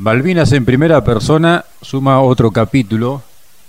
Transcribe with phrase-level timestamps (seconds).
[0.00, 3.20] Malvinas en primera persona suma otro capítulo.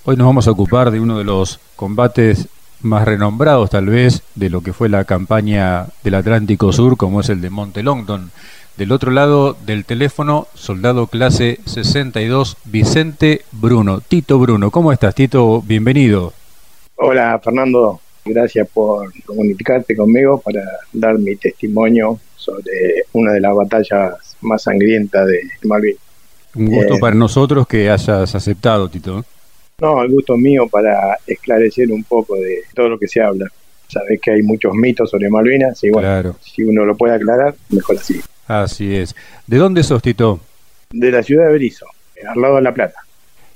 [0.05, 2.47] Hoy nos vamos a ocupar de uno de los combates
[2.81, 7.27] más renombrados tal vez de lo que fue la campaña del Atlántico Sur, como es
[7.27, 8.31] el de Monte Longdon.
[8.77, 13.99] Del otro lado del teléfono, soldado clase 62, Vicente Bruno.
[13.99, 15.61] Tito Bruno, ¿cómo estás, Tito?
[15.61, 16.31] Bienvenido.
[16.95, 17.99] Hola, Fernando.
[18.23, 20.63] Gracias por comunicarte conmigo para
[20.93, 26.10] dar mi testimonio sobre una de las batallas más sangrientas de Malvinas.
[26.55, 29.23] Un gusto eh, para nosotros que hayas aceptado, Tito.
[29.79, 33.47] No, el gusto mío para esclarecer un poco de todo lo que se habla.
[33.87, 37.97] Sabes que hay muchos mitos sobre Malvinas y bueno, si uno lo puede aclarar, mejor
[37.97, 38.21] así.
[38.47, 39.15] Así es.
[39.47, 40.39] ¿De dónde sos, Tito?
[40.91, 41.87] De la ciudad de Berizo,
[42.27, 42.99] al lado de La Plata.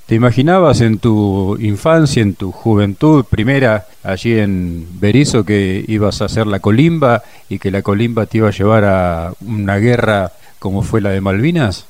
[0.05, 6.25] ¿Te imaginabas en tu infancia, en tu juventud primera, allí en Berizo, que ibas a
[6.25, 10.83] hacer la colimba y que la colimba te iba a llevar a una guerra como
[10.83, 11.87] fue la de Malvinas?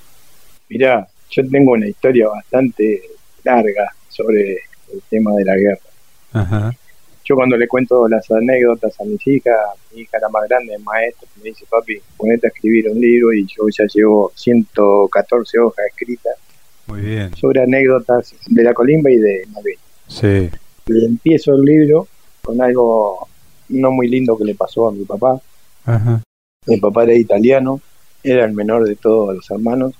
[0.70, 3.02] Mirá, yo tengo una historia bastante
[3.44, 4.54] larga sobre
[4.94, 6.76] el tema de la guerra.
[7.24, 9.56] Yo cuando le cuento las anécdotas a mis hijas,
[9.94, 13.48] mi hija la más grande, maestra, me dice, papi, ponete a escribir un libro y
[13.48, 16.36] yo ya llevo 114 hojas escritas
[16.86, 17.36] Muy bien.
[17.36, 19.78] sobre anécdotas de la colimba y de Malvin.
[20.08, 20.50] Sí.
[20.88, 22.08] Y empiezo el libro
[22.44, 23.28] con algo
[23.70, 25.42] no muy lindo que le pasó a mi papá.
[26.68, 27.82] Mi papá era italiano,
[28.24, 29.96] era el menor de todos los hermanos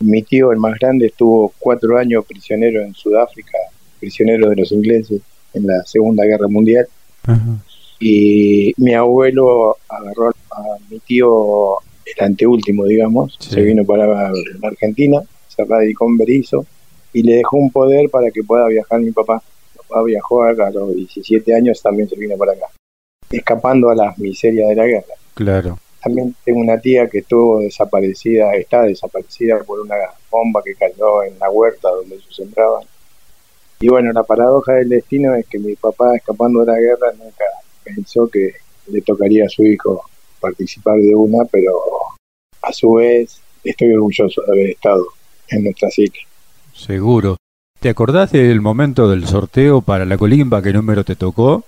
[0.00, 3.58] mi tío, el más grande, estuvo cuatro años prisionero en Sudáfrica,
[3.98, 5.20] prisionero de los ingleses
[5.54, 6.86] en la Segunda Guerra Mundial.
[8.00, 11.74] Y mi abuelo agarró a mi tío,
[12.06, 16.66] el anteúltimo, digamos, se vino para la Argentina, se radicó en Berizo
[17.12, 19.42] y le dejó un poder para que pueda viajar mi papá.
[19.74, 22.66] Mi papá viajó a los 17 años, también se vino para acá,
[23.30, 25.14] escapando a las miserias de la guerra.
[25.34, 25.78] Claro.
[26.02, 29.96] También tengo una tía que estuvo desaparecida, está desaparecida por una
[30.30, 32.84] bomba que cayó en la huerta donde ellos sembraban.
[33.80, 37.44] Y bueno, la paradoja del destino es que mi papá, escapando de la guerra, nunca
[37.82, 38.52] pensó que
[38.86, 40.02] le tocaría a su hijo
[40.40, 41.80] participar de una, pero
[42.62, 45.06] a su vez estoy orgulloso de haber estado
[45.48, 46.20] en nuestra psique.
[46.74, 47.36] Seguro.
[47.80, 50.62] ¿Te acordás del momento del sorteo para la colimba?
[50.62, 51.64] ¿Qué número te tocó?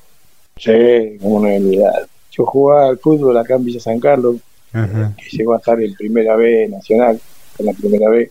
[0.59, 2.07] Sí, como una unidad.
[2.33, 4.37] Yo jugaba al fútbol acá en Villa San Carlos,
[4.73, 7.21] que llegó a estar en primera B nacional,
[7.59, 8.31] en la primera B.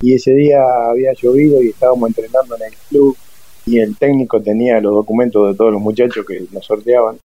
[0.00, 3.16] Y ese día había llovido y estábamos entrenando en el club
[3.66, 7.18] y el técnico tenía los documentos de todos los muchachos que nos sorteaban.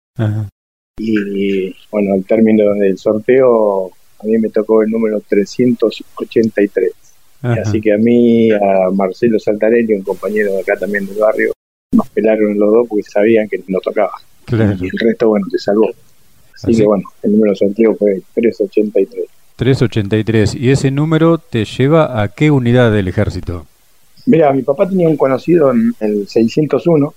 [0.98, 6.92] Y bueno, al término del sorteo, a mí me tocó el número 383.
[7.40, 11.52] Así que a mí, a Marcelo Saltarelli, un compañero de acá también del barrio,
[11.92, 14.12] nos pelaron los dos porque sabían que nos tocaba.
[14.50, 15.90] Y el resto, bueno, te salvó.
[16.54, 19.26] Así, que bueno, el número de fue 383.
[19.56, 20.54] 383.
[20.54, 23.66] ¿Y ese número te lleva a qué unidad del ejército?
[24.26, 27.14] Mira, mi papá tenía un conocido en el 601,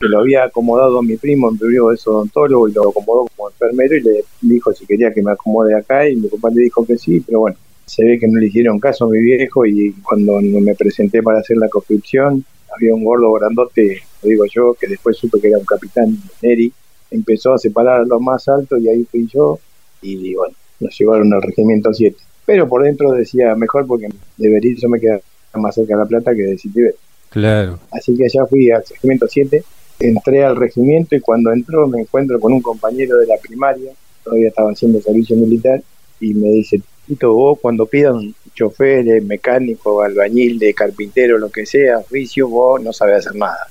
[0.00, 3.50] que lo había acomodado a mi primo en primero de odontólogo y lo acomodó como
[3.50, 6.86] enfermero y le dijo si quería que me acomode acá y mi papá le dijo
[6.86, 9.92] que sí, pero bueno, se ve que no le hicieron caso a mi viejo y
[10.02, 14.86] cuando me presenté para hacer la conscripción, había un gordo grandote, lo digo yo, que
[14.86, 16.72] después supe que era un capitán Neri,
[17.10, 19.58] empezó a separar a los más altos y ahí fui yo
[20.00, 22.16] y bueno, nos llevaron al regimiento 7.
[22.44, 25.20] Pero por dentro decía mejor porque de yo me queda
[25.54, 26.96] más cerca de La Plata que de Citibet.
[27.30, 27.78] Claro.
[27.90, 29.62] Así que allá fui al regimiento 7,
[30.00, 34.48] entré al regimiento y cuando entró me encuentro con un compañero de la primaria, todavía
[34.48, 35.82] estaba haciendo servicio militar,
[36.20, 41.98] y me dice, Tito, vos cuando pidan chofer, mecánico, albañil, de carpintero, lo que sea,
[41.98, 43.68] oficio, vos no sabés hacer nada.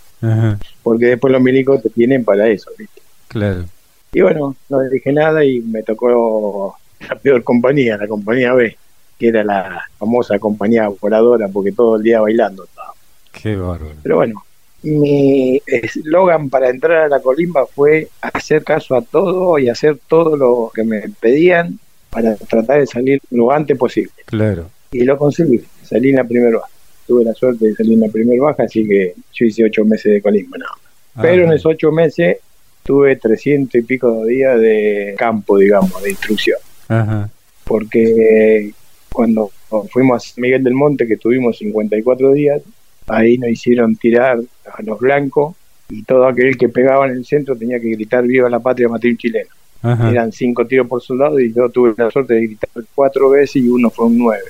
[0.83, 3.01] Porque después los milicos te tienen para eso, ¿viste?
[3.27, 3.65] Claro.
[4.13, 6.77] Y bueno, no le dije nada y me tocó
[7.07, 8.77] la peor compañía, la compañía B,
[9.17, 12.93] que era la famosa compañía voladora, porque todo el día bailando estaba.
[13.31, 13.95] Qué bárbaro.
[14.03, 14.43] Pero bueno,
[14.83, 20.35] mi eslogan para entrar a la colimba fue hacer caso a todo y hacer todo
[20.35, 24.11] lo que me pedían para tratar de salir lo antes posible.
[24.25, 24.69] Claro.
[24.91, 26.69] Y lo conseguí, salí en la primera baja.
[27.11, 30.13] Tuve la suerte de salir en la primera baja, así que yo hice ocho meses
[30.13, 30.65] de colismo, no.
[31.15, 32.37] Ah, Pero en esos ocho meses
[32.83, 36.57] tuve trescientos y pico de días de campo, digamos, de instrucción.
[36.87, 37.29] Ajá.
[37.65, 38.71] Porque
[39.11, 39.51] cuando
[39.89, 42.61] fuimos a Miguel del Monte, que tuvimos 54 días,
[43.07, 45.57] ahí nos hicieron tirar a los blancos
[45.89, 49.17] y todo aquel que pegaba en el centro tenía que gritar viva la patria matriz
[49.17, 49.49] chilena.
[49.83, 53.67] Eran cinco tiros por soldado y yo tuve la suerte de gritar cuatro veces y
[53.67, 54.45] uno fue un nueve.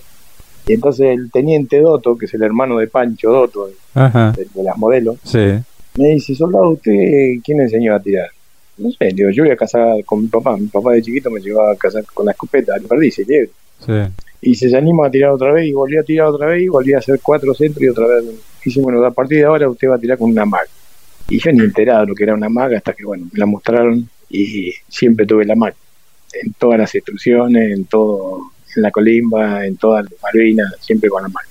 [0.68, 5.18] Y entonces el teniente Doto, que es el hermano de Pancho Doto, de, las modelos,
[5.98, 6.92] me dice, soldado, ¿usted
[7.44, 8.30] quién enseñó a tirar?
[8.78, 10.56] No sé, digo, yo voy a casar con mi papá.
[10.58, 13.94] Mi papá de chiquito me llevaba a casar con la escopeta, al perdiz, Sí.
[14.44, 16.94] Y se anima a tirar otra vez y volví a tirar otra vez y volví
[16.94, 18.26] a hacer cuatro centros y otra vez.
[18.64, 20.70] Dice, bueno, a partir de ahora usted va a tirar con una maga.
[21.30, 24.08] Y yo ni enterado lo que era una maga hasta que, bueno, me la mostraron
[24.30, 25.76] y siempre tuve la maga.
[26.34, 31.24] En todas las instrucciones, en todo, en la colimba, en todas las Malvinas, siempre con
[31.24, 31.48] la maga.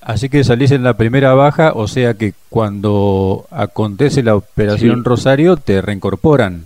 [0.00, 5.56] Así que salís en la primera baja, o sea que cuando acontece la operación Rosario
[5.56, 6.64] te reincorporan.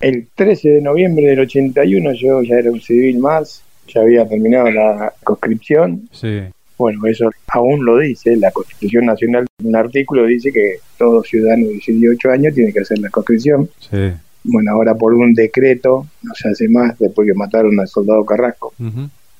[0.00, 4.70] El 13 de noviembre del 81 yo ya era un civil más, ya había terminado
[4.70, 6.08] la conscripción.
[6.12, 6.40] Sí.
[6.76, 11.74] Bueno, eso aún lo dice, la Constitución Nacional, un artículo dice que todo ciudadano de
[11.74, 13.70] 18 años tiene que hacer la conscripción.
[13.78, 14.12] Sí.
[14.42, 18.74] Bueno, ahora por un decreto no se hace más después que mataron al soldado Carrasco.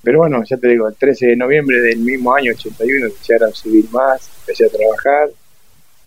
[0.05, 3.47] Pero bueno, ya te digo, el 13 de noviembre del mismo año, 81, ya era
[3.47, 5.31] un civil más, empecé a trabajar.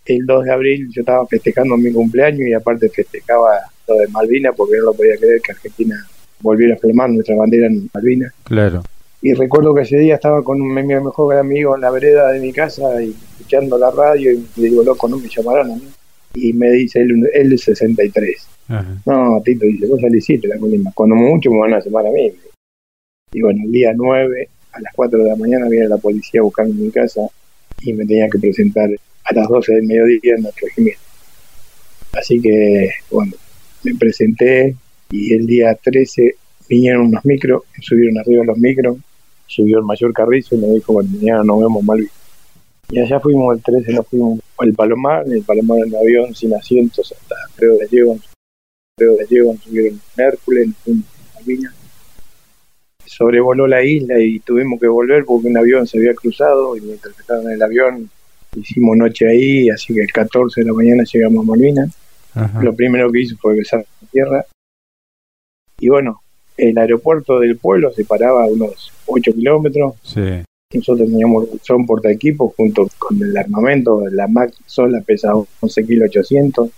[0.06, 4.54] El 2 de abril yo estaba festejando mi cumpleaños y aparte festejaba lo de Malvinas
[4.56, 5.96] porque no lo podía creer que Argentina
[6.40, 8.32] volviera a filmar nuestra bandera en Malvinas.
[8.44, 8.82] Claro.
[9.20, 12.52] Y recuerdo que ese día estaba con mi mejor amigo en la vereda de mi
[12.52, 15.88] casa y escuchando la radio y le digo, loco, no me llamaron a mí.
[16.34, 18.48] Y me dice él, él 63.
[19.06, 20.92] No, Tito, dice, vos hiciste la colima.
[20.94, 22.32] Cuando mucho me van a llamar a mí.
[23.32, 26.74] Y bueno, el día 9, a las 4 de la mañana, viene la policía buscando
[26.74, 27.20] mi casa
[27.82, 28.90] y me tenía que presentar
[29.24, 31.02] a las 12 del mediodía en el regimiento.
[32.12, 33.32] Así que, bueno,
[33.84, 34.74] me presenté
[35.10, 36.34] y el día 13
[36.68, 38.98] vinieron unos micros, subieron arriba los micros,
[39.46, 42.08] subió el mayor Carrizo y me dijo, bueno, mañana nos vemos Malvin.
[42.90, 47.12] Y allá fuimos el 13, nos fuimos al Palomar, el Palomar en avión sin asientos
[47.12, 51.04] hasta creo de Llevan, subieron en Hércules, en
[51.34, 51.77] Malvinas.
[53.08, 57.18] Sobrevoló la isla y tuvimos que volver porque un avión se había cruzado y mientras
[57.18, 58.10] estaban en el avión
[58.54, 61.90] hicimos noche ahí, así que el 14 de la mañana llegamos a Malvinas.
[62.60, 64.46] Lo primero que hice fue besar la tierra.
[65.80, 66.20] Y bueno,
[66.56, 69.94] el aeropuerto del pueblo se paraba a unos 8 kilómetros.
[70.74, 75.86] Nosotros teníamos el son porta equipo junto con el armamento, la Mac sola pesaba 11
[75.86, 76.70] kilos 800,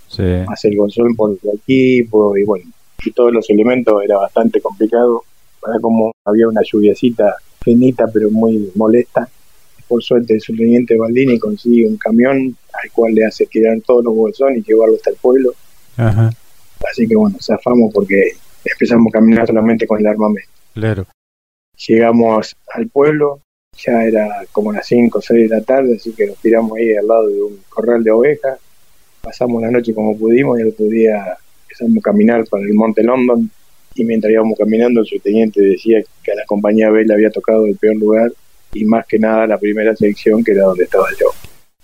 [0.46, 2.70] más el Gonzón por equipo y bueno,
[3.04, 5.24] y todos los elementos era bastante complicado.
[5.60, 9.28] Para como había una lluviacita finita pero muy molesta.
[9.86, 14.14] Por suerte el subteniente Baldini consigue un camión al cual le hace tirar todos los
[14.14, 15.52] bolsones y llevarlo hasta el pueblo.
[15.96, 18.32] Así que bueno, zafamos porque
[18.64, 20.50] empezamos a caminar solamente con el armamento.
[20.74, 21.06] Claro.
[21.88, 23.40] Llegamos al pueblo,
[23.76, 26.94] ya era como las 5 o 6 de la tarde, así que nos tiramos ahí
[26.94, 28.58] al lado de un corral de ovejas,
[29.20, 33.02] pasamos la noche como pudimos y el otro día empezamos a caminar para el Monte
[33.02, 33.50] London
[33.94, 37.66] y mientras íbamos caminando el subteniente decía que a la compañía B le había tocado
[37.66, 38.32] el peor lugar
[38.72, 41.26] y más que nada la primera sección que era donde estaba yo.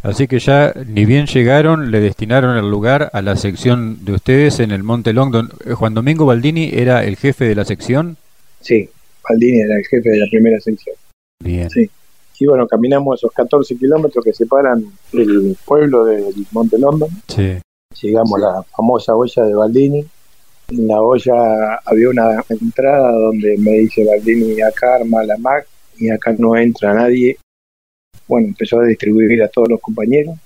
[0.03, 4.61] Así que ya ni bien llegaron, le destinaron el lugar a la sección de ustedes
[4.61, 5.51] en el Monte Longdon.
[5.65, 8.17] Eh, Juan Domingo Baldini era el jefe de la sección.
[8.61, 8.89] Sí,
[9.29, 10.95] Baldini era el jefe de la primera sección.
[11.43, 11.69] Bien.
[11.71, 11.91] Sí.
[12.39, 17.09] Y bueno, caminamos esos 14 kilómetros que separan el pueblo del Monte London.
[17.27, 17.59] Sí.
[18.03, 20.07] Llegamos a la famosa olla de Baldini.
[20.69, 25.67] En la olla había una entrada donde me dice Baldini, acá arma la MAC
[25.99, 27.37] y acá no entra nadie
[28.29, 30.37] bueno, empezó a distribuir a todos los compañeros.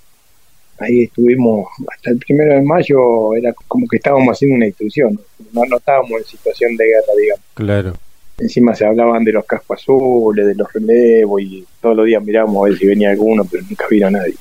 [0.79, 5.21] Ahí estuvimos hasta el primero de mayo, era como que estábamos haciendo una instrucción,
[5.53, 7.45] no, no estábamos en situación de guerra, digamos.
[7.55, 7.93] Claro.
[8.39, 12.65] Encima se hablaban de los cascos azules, de los relevos, y todos los días mirábamos
[12.65, 14.35] a ver si venía alguno, pero nunca vino a nadie.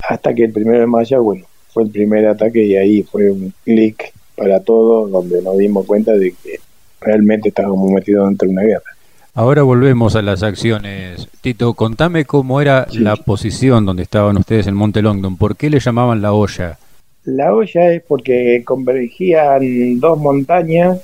[0.00, 3.54] Hasta que el primero de mayo, bueno, fue el primer ataque y ahí fue un
[3.64, 6.58] clic para todos, donde nos dimos cuenta de que
[7.00, 8.94] realmente estábamos metidos dentro de una guerra.
[9.36, 11.28] Ahora volvemos a las acciones.
[11.40, 15.36] Tito, contame cómo era la posición donde estaban ustedes en Monte Longdon.
[15.36, 16.78] ¿Por qué le llamaban la olla?
[17.24, 21.00] La olla es porque convergían dos montañas.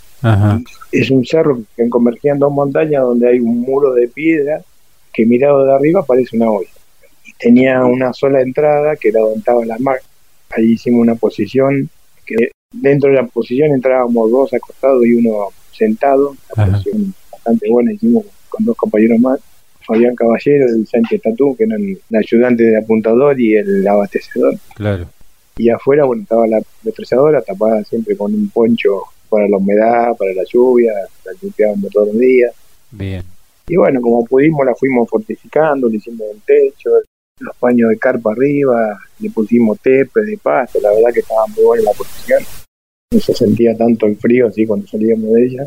[0.93, 4.61] Es un cerro que convergían dos montañas donde hay un muro de piedra
[5.13, 6.71] que mirado de arriba parece una olla.
[7.25, 9.99] Y tenía una sola entrada que era donde estaba la mar.
[10.51, 11.89] Ahí hicimos una posición
[12.25, 16.37] que dentro de la posición entrábamos dos acostados y uno sentado.
[16.57, 19.41] La posición bastante buena, hicimos con dos compañeros más,
[19.87, 24.55] Fabián Caballero del Sánchez Tatú, que eran el ayudante de apuntador y el abastecedor.
[24.75, 25.07] Claro.
[25.57, 30.33] Y afuera, bueno, estaba la metralladora tapada siempre con un poncho para la humedad, para
[30.33, 30.93] la lluvia,
[31.25, 32.53] la limpiábamos todos los días.
[32.91, 33.23] Bien.
[33.69, 36.91] Y bueno, como pudimos, la fuimos fortificando, le hicimos un techo,
[37.41, 41.65] los paños de carpa arriba, le pusimos tepe de pasto, la verdad que estaba muy
[41.65, 42.43] buena la posición.
[43.13, 45.67] No se sentía tanto el frío así cuando salíamos de ella.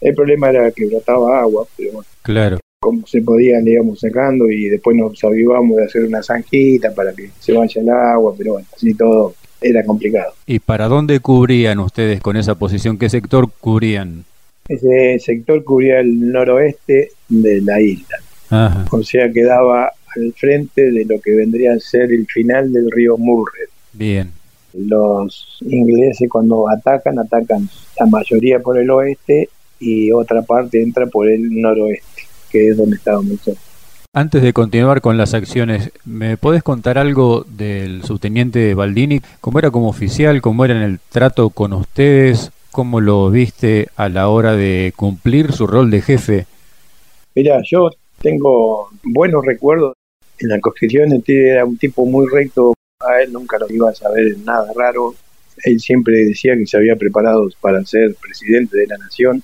[0.00, 2.08] El problema era que brotaba agua, pero bueno.
[2.22, 2.58] Claro.
[2.80, 7.14] Como se podía, le íbamos sacando y después nos avivamos de hacer una zanjita para
[7.14, 10.34] que se vaya el agua, pero bueno, así todo era complicado.
[10.46, 12.98] ¿Y para dónde cubrían ustedes con esa posición?
[12.98, 14.24] ¿Qué sector cubrían?
[14.68, 18.18] Ese sector cubría el noroeste de la isla.
[18.90, 23.16] O sea, quedaba al frente de lo que vendría a ser el final del río
[23.16, 23.66] Murray.
[23.92, 24.32] Bien.
[24.72, 27.68] Los ingleses cuando atacan, atacan
[27.98, 32.96] la mayoría por el oeste y otra parte entra por el noroeste, que es donde
[32.96, 33.58] estábamos nosotros.
[34.16, 39.20] Antes de continuar con las acciones, ¿me podés contar algo del subteniente Baldini?
[39.40, 40.40] ¿Cómo era como oficial?
[40.40, 42.52] ¿Cómo era en el trato con ustedes?
[42.70, 46.46] ¿Cómo lo viste a la hora de cumplir su rol de jefe?
[47.34, 47.90] Mira, yo
[48.22, 49.94] tengo buenos recuerdos.
[50.44, 54.36] En la Constitución era un tipo muy recto, a él nunca lo iba a saber
[54.44, 55.14] nada raro.
[55.64, 59.42] Él siempre decía que se había preparado para ser presidente de la nación.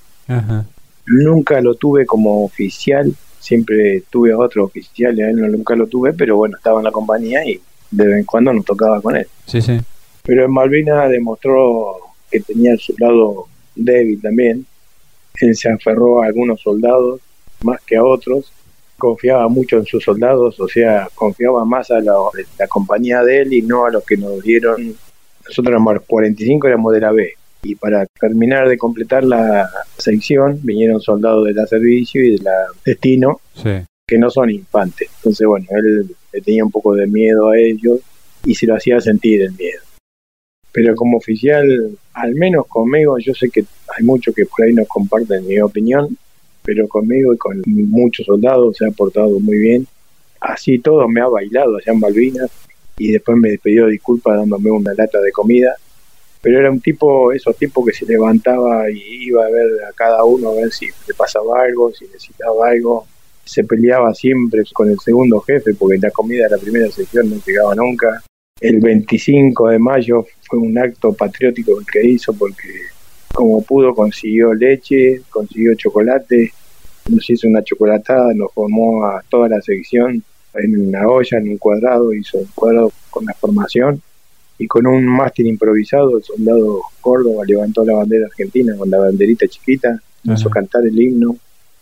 [1.06, 5.86] Nunca lo tuve como oficial, siempre tuve a otro oficial y a él nunca lo
[5.86, 7.58] tuve, pero bueno, estaba en la compañía y
[7.90, 9.26] de vez en cuando nos tocaba con él.
[9.46, 9.80] Sí, sí.
[10.22, 11.96] Pero en Malvinas demostró
[12.30, 14.66] que tenía su lado débil también.
[15.40, 17.22] Él se aferró a algunos soldados
[17.62, 18.52] más que a otros,
[19.00, 22.14] confiaba mucho en sus soldados, o sea, confiaba más a la,
[22.68, 24.94] compañía de él y no a los que nos dieron.
[25.44, 27.32] Nosotros éramos 45, éramos de la B.
[27.62, 32.66] Y para terminar de completar la sección, vinieron soldados de la servicio y de la
[32.84, 33.40] destino,
[34.06, 35.10] que no son infantes.
[35.16, 37.98] Entonces, bueno, él le tenía un poco de miedo a ellos
[38.44, 39.80] y se lo hacía sentir el miedo
[40.72, 41.66] pero como oficial,
[42.14, 43.64] al menos conmigo, yo sé que
[43.96, 46.16] hay muchos que por ahí no comparten mi opinión,
[46.62, 49.86] pero conmigo y con muchos soldados se ha portado muy bien.
[50.40, 52.50] Así todo me ha bailado allá en Malvinas
[52.98, 55.74] y después me pidió disculpas dándome una lata de comida.
[56.42, 60.24] Pero era un tipo, esos tipos que se levantaba y iba a ver a cada
[60.24, 63.06] uno a ver si le pasaba algo, si necesitaba algo.
[63.44, 67.36] Se peleaba siempre con el segundo jefe porque la comida de la primera sección no
[67.44, 68.22] llegaba nunca
[68.60, 72.68] el 25 de mayo fue un acto patriótico que hizo porque
[73.40, 76.52] como pudo consiguió leche, consiguió chocolate,
[77.08, 81.56] nos hizo una chocolatada, nos formó a toda la sección en una olla, en un
[81.56, 84.02] cuadrado, hizo un cuadrado con la formación
[84.58, 89.48] y con un mástil improvisado el soldado Córdoba levantó la bandera argentina con la banderita
[89.48, 91.34] chiquita, nos hizo cantar el himno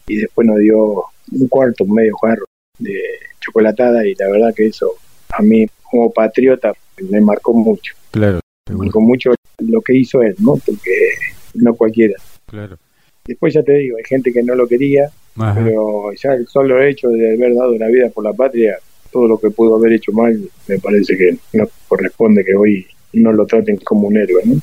[0.07, 2.45] y después nos dio un cuarto, un medio jarro
[2.79, 3.01] de
[3.41, 4.93] chocolatada y la verdad que eso
[5.37, 6.73] a mí como patriota
[7.11, 7.95] me marcó mucho.
[8.13, 8.39] Claro.
[8.71, 10.57] Me marcó mucho lo que hizo él, ¿no?
[10.65, 10.93] Porque
[11.59, 12.15] no cualquiera.
[12.47, 12.79] Claro.
[13.27, 15.11] Después ya te digo, hay gente que no lo quería,
[15.55, 18.79] pero ya el solo hecho de haber dado la vida por la patria,
[19.13, 23.33] todo lo que pudo haber hecho mal, me parece que no corresponde que hoy no
[23.33, 24.55] lo traten como un héroe, ¿no?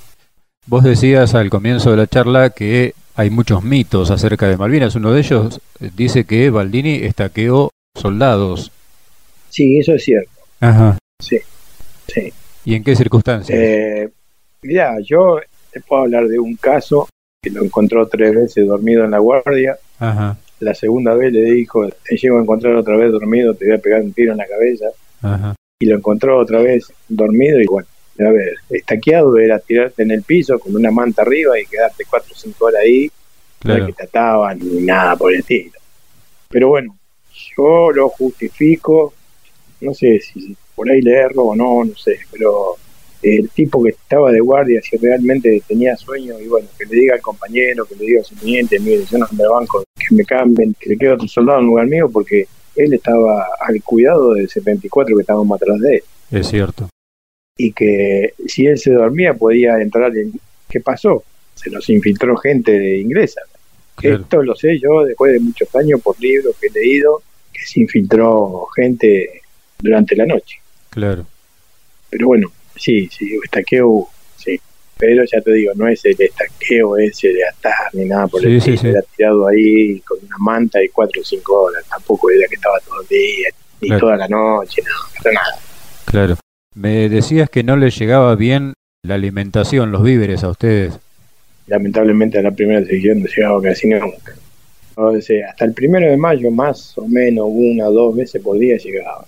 [0.68, 4.96] Vos decías al comienzo de la charla que hay muchos mitos acerca de Malvinas.
[4.96, 5.62] Uno de ellos
[5.96, 8.72] dice que Baldini estaqueó soldados.
[9.50, 10.32] Sí, eso es cierto.
[10.60, 10.98] Ajá.
[11.22, 11.38] Sí,
[12.08, 12.34] sí.
[12.66, 13.58] ¿Y en qué circunstancias?
[13.58, 14.10] Eh,
[14.64, 15.40] mira, yo
[15.76, 17.10] te puedo hablar de un caso
[17.44, 19.78] que lo encontró tres veces dormido en la guardia.
[20.00, 20.38] Ajá.
[20.62, 23.80] La segunda vez le dijo, te llego a encontrar otra vez dormido, te voy a
[23.80, 24.86] pegar un tiro en la cabeza.
[25.22, 25.54] Ajá.
[25.82, 27.90] Y lo encontró otra vez dormido y bueno,
[28.20, 32.32] a ver, estaqueado era tirarte en el piso con una manta arriba y quedarte cuatro
[32.34, 33.12] o cinco horas ahí,
[33.60, 33.88] claro.
[33.88, 35.78] que te ataban ni nada por el estilo.
[36.48, 36.96] Pero bueno,
[37.58, 39.14] yo lo justifico
[39.82, 42.78] no sé si por ahí leerlo o no, no sé, pero
[43.26, 47.16] el tipo que estaba de guardia, si realmente tenía sueño, y bueno, que le diga
[47.16, 50.24] al compañero, que le diga a su cliente, mire, yo no me banco, que me
[50.24, 54.48] cambien, que le quede otro soldado en lugar mío, porque él estaba al cuidado del
[54.48, 56.04] 74 que estábamos atrás de él.
[56.32, 56.90] Es cierto.
[57.58, 60.34] Y que si él se dormía podía entrar en...
[60.70, 61.24] ¿Qué pasó?
[61.56, 63.42] Se nos infiltró gente inglesa.
[64.02, 67.80] Esto lo sé yo después de muchos años por libros que he leído, que se
[67.80, 69.42] infiltró gente
[69.80, 70.58] durante la noche.
[70.90, 71.26] Claro.
[72.10, 74.60] Pero bueno, sí, sí, estaqueo, sí.
[74.98, 78.58] Pero ya te digo, no es el estaqueo ese de atar ni nada por el
[78.58, 78.90] estilo.
[78.90, 81.84] Era tirado ahí con una manta y cuatro o cinco horas.
[81.90, 83.50] Tampoco era que estaba todo el día,
[83.82, 85.60] ni toda la noche, no, nada.
[86.06, 86.38] Claro.
[86.74, 90.98] Me decías que no les llegaba bien la alimentación, los víveres a ustedes.
[91.68, 94.34] Lamentablemente a la primera sección no llegaba casi nunca.
[94.96, 98.58] O sea, hasta el primero de mayo, más o menos una o dos veces por
[98.58, 99.26] día llegaba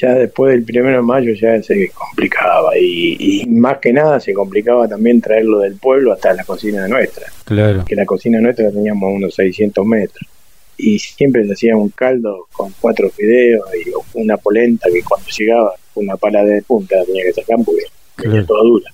[0.00, 4.88] ya después del primero de mayo ya se complicaba y, más que nada se complicaba
[4.88, 7.26] también traerlo del pueblo hasta la cocina nuestra.
[7.44, 7.84] Claro.
[7.84, 10.28] Que la cocina nuestra teníamos unos 600 metros
[10.76, 15.72] y siempre se hacía un caldo con cuatro fideos y una polenta que cuando llegaba
[15.96, 17.82] una pala de punta tenía que sacar porque
[18.16, 18.46] claro.
[18.46, 18.90] toda dura.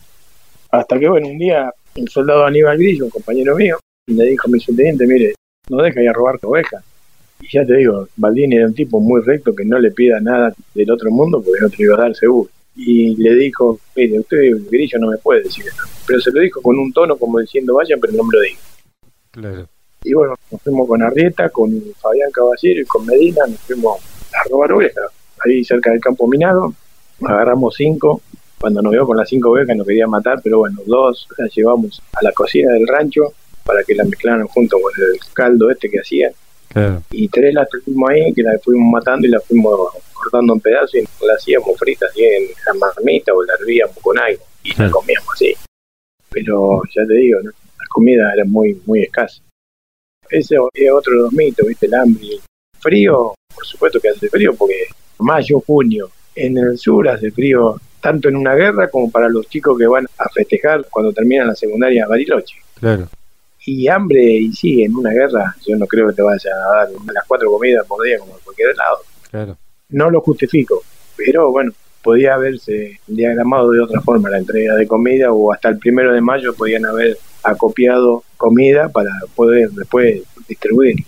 [0.71, 4.51] Hasta que bueno, un día el soldado Aníbal Grillo, un compañero mío, le dijo a
[4.51, 5.35] mi subteniente, mire,
[5.69, 6.83] no deja ir a robar tu oveja
[7.45, 10.55] y ya te digo, Baldini era un tipo muy recto que no le pida nada
[10.75, 12.49] del otro mundo porque no te iba a dar seguro.
[12.75, 14.39] Y le dijo, mire, usted
[14.71, 15.83] Grillo no me puede decir esto.
[16.07, 18.59] Pero se lo dijo con un tono como diciendo, vayan, pero no me lo diga.
[19.31, 19.69] Claro.
[20.03, 21.71] Y bueno, nos fuimos con Arrieta, con
[22.01, 24.01] Fabián Caballero y con Medina, nos fuimos
[24.33, 25.07] a robar ovejas,
[25.45, 26.75] ahí cerca del campo minado,
[27.23, 28.21] agarramos cinco,
[28.61, 32.03] cuando nos vio con las cinco ovejas nos quería matar, pero bueno, dos las llevamos
[32.13, 33.33] a la cocina del rancho
[33.65, 36.33] para que las mezclaran junto con el caldo este que hacían.
[37.11, 40.95] Y tres las tuvimos ahí, que las fuimos matando y las fuimos cortando en pedazos
[40.95, 44.91] y las hacíamos fritas así en la marmita o las hervíamos con algo y las
[44.91, 45.55] comíamos así.
[46.31, 47.53] Pero ya te digo, la
[47.89, 49.41] comida era muy, muy escasa.
[50.31, 51.87] Ese es otro de los mitos, ¿viste?
[51.87, 52.27] El hambre.
[52.81, 54.87] Frío, por supuesto que hace frío porque
[55.19, 59.79] mayo, junio, en el sur hace frío tanto en una guerra como para los chicos
[59.79, 62.57] que van a festejar cuando terminan la secundaria Bariloche.
[62.79, 63.09] Claro.
[63.67, 66.91] Y hambre, y sí, en una guerra yo no creo que te vaya a dar
[66.91, 68.99] las cuatro comidas por día como en cualquier lado.
[69.31, 69.57] Claro.
[69.89, 70.83] No lo justifico,
[71.17, 75.79] pero bueno, podía haberse diagramado de otra forma la entrega de comida o hasta el
[75.79, 81.07] primero de mayo podían haber acopiado comida para poder después distribuirla.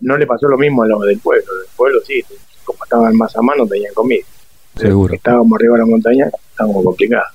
[0.00, 2.22] No le pasó lo mismo a los del pueblo, del pueblo sí,
[2.64, 4.24] como estaban más a mano tenían comida.
[4.76, 5.14] Seguro.
[5.14, 7.28] Estábamos arriba de la montaña, estábamos complicados.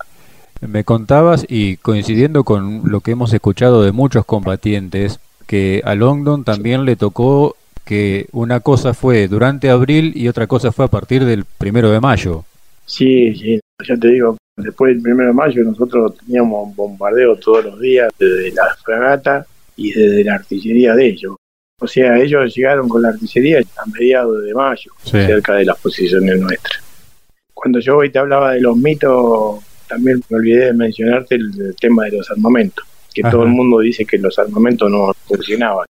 [0.61, 6.43] Me contabas, y coincidiendo con lo que hemos escuchado de muchos combatientes, que a Longdon
[6.43, 11.25] también le tocó que una cosa fue durante abril y otra cosa fue a partir
[11.25, 12.45] del primero de mayo.
[12.85, 17.79] Sí, sí, ya te digo, después del primero de mayo nosotros teníamos bombardeo todos los
[17.79, 21.35] días desde la fragata y desde la artillería de ellos.
[21.81, 26.39] O sea, ellos llegaron con la artillería a mediados de mayo, cerca de las posiciones
[26.39, 26.83] nuestras.
[27.53, 32.05] Cuando yo hoy te hablaba de los mitos, también me olvidé de mencionarte el, tema
[32.05, 35.85] de los armamentos, que todo el mundo dice que los armamentos no funcionaban.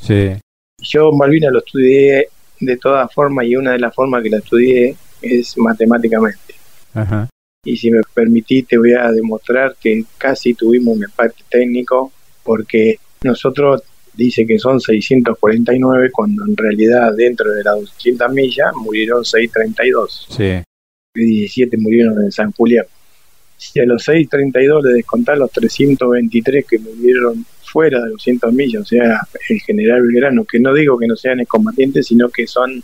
[0.00, 0.32] Sí.
[0.80, 2.28] Yo Malvina lo estudié
[2.58, 6.54] de todas formas y una de las formas que la estudié es matemáticamente.
[6.94, 7.28] Ajá.
[7.64, 12.10] Y si me permitís te voy a demostrar que casi tuvimos un empate técnico
[12.42, 13.82] porque nosotros
[14.14, 20.26] dice que son 649 cuando en realidad dentro de las 200 millas murieron 632.
[20.30, 20.62] Sí.
[21.14, 22.86] Y 17 murieron en San Julián.
[23.62, 28.84] Si a los 632 le descontar los 323 que murieron fuera de 200 millas, o
[28.84, 32.82] sea, el general Belgrano, que no digo que no sean combatientes, sino que son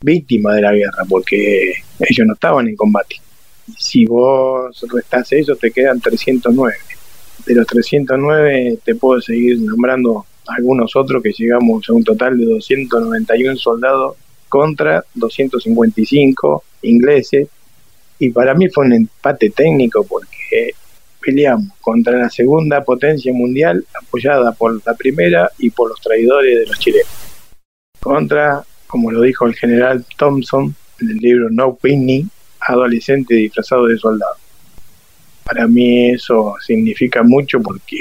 [0.00, 3.16] víctimas de la guerra, porque ellos no estaban en combate.
[3.76, 6.76] Si vos restás eso, te quedan 309.
[7.44, 12.44] De los 309 te puedo seguir nombrando algunos otros que llegamos a un total de
[12.46, 14.16] 291 soldados
[14.48, 17.48] contra 255 ingleses.
[18.20, 20.74] Y para mí fue un empate técnico porque
[21.20, 26.66] peleamos contra la segunda potencia mundial apoyada por la primera y por los traidores de
[26.66, 27.08] los chilenos.
[27.98, 32.30] Contra, como lo dijo el general Thompson en el libro No Pinning,
[32.60, 34.34] adolescente disfrazado de soldado.
[35.42, 37.96] Para mí eso significa mucho porque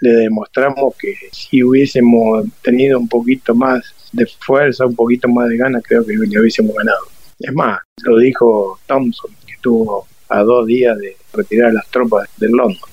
[0.00, 5.56] le demostramos que si hubiésemos tenido un poquito más de fuerza, un poquito más de
[5.56, 7.19] ganas, creo que le hubiésemos ganado.
[7.40, 12.52] Es más, lo dijo Thompson, que estuvo a dos días de retirar las tropas del
[12.52, 12.90] London.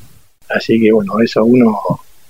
[0.50, 1.78] Así que bueno, eso uno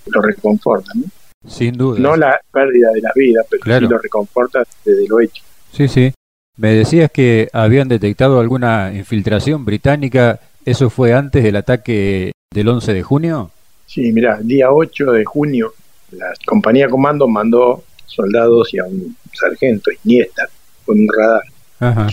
[0.07, 1.03] lo reconforta, ¿no?
[1.47, 1.99] Sin duda.
[1.99, 5.43] No la pérdida de la vida, pero sí lo reconforta desde lo hecho.
[5.71, 6.11] Sí, sí.
[6.57, 10.39] Me decías que habían detectado alguna infiltración británica.
[10.65, 13.51] ¿Eso fue antes del ataque del 11 de junio?
[13.85, 15.73] Sí, mira, día 8 de junio
[16.11, 20.47] la compañía comando mandó soldados y a un sargento, Iniesta,
[20.85, 21.43] con un radar.
[21.79, 22.09] Ajá.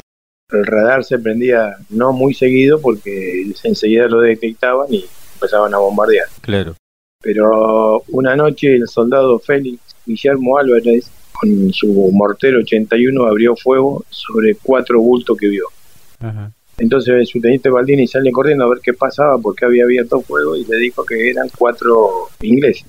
[0.50, 6.28] El radar se prendía no muy seguido porque enseguida lo detectaban y empezaban a bombardear.
[6.40, 6.74] Claro.
[7.20, 14.54] Pero una noche el soldado Félix Guillermo Álvarez con su mortero 81 abrió fuego sobre
[14.56, 15.64] cuatro bultos que vio.
[16.20, 16.52] Ajá.
[16.76, 20.64] Entonces su teniente Baldini sale corriendo a ver qué pasaba porque había abierto fuego y
[20.64, 22.86] le dijo que eran cuatro ingleses.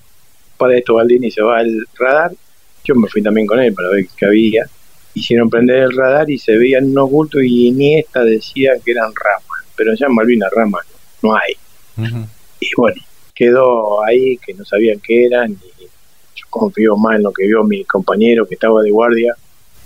[0.57, 2.31] Para esto Baldini se va al radar,
[2.83, 4.65] yo me fui también con él para ver qué había.
[5.15, 9.65] Hicieron prender el radar y se veían unos bultos y Iniesta decía que eran ramas,
[9.75, 10.85] pero ya en Malvinas ramas
[11.23, 11.53] no hay.
[12.59, 13.01] Y bueno,
[13.33, 15.83] quedó ahí que no sabían qué eran y
[16.35, 19.33] yo confío más en lo que vio mi compañero que estaba de guardia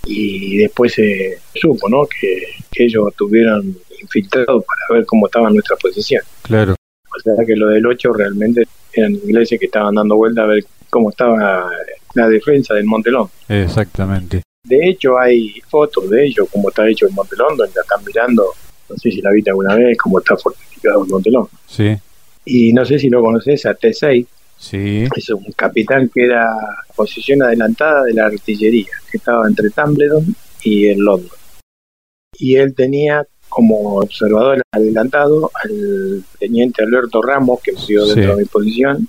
[0.06, 2.08] y después se supo ¿no?
[2.08, 6.24] que, que ellos tuvieron infiltrado para ver cómo estaba nuestra posición.
[6.42, 6.74] Claro.
[6.74, 10.66] O sea que lo del 8 realmente eran ingleses que estaban dando vuelta a ver
[10.90, 11.70] cómo estaba
[12.14, 13.30] la defensa del Montelón.
[13.48, 14.44] Exactamente.
[14.64, 18.46] De hecho, hay fotos de ellos, cómo está hecho el Montelón, donde están mirando,
[18.90, 21.48] no sé si la viste alguna vez, cómo está fortificado el Montelón.
[21.66, 21.96] Sí.
[22.46, 24.26] Y no sé si lo conoces a T6.
[24.58, 25.08] Sí.
[25.16, 26.46] Es un capitán que era
[26.96, 31.38] posición adelantada de la artillería, que estaba entre Tumbledon y el London.
[32.38, 38.48] Y él tenía como observador adelantado al teniente Alberto Ramos, que murió dentro de mi
[38.48, 39.08] posición,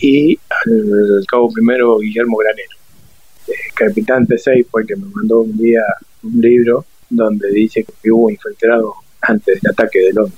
[0.00, 2.76] y al cabo primero Guillermo Granero.
[3.74, 5.82] Capitán T6 fue el que me mandó un día
[6.22, 10.36] un libro donde dice que hubo infiltrado antes del ataque del 11.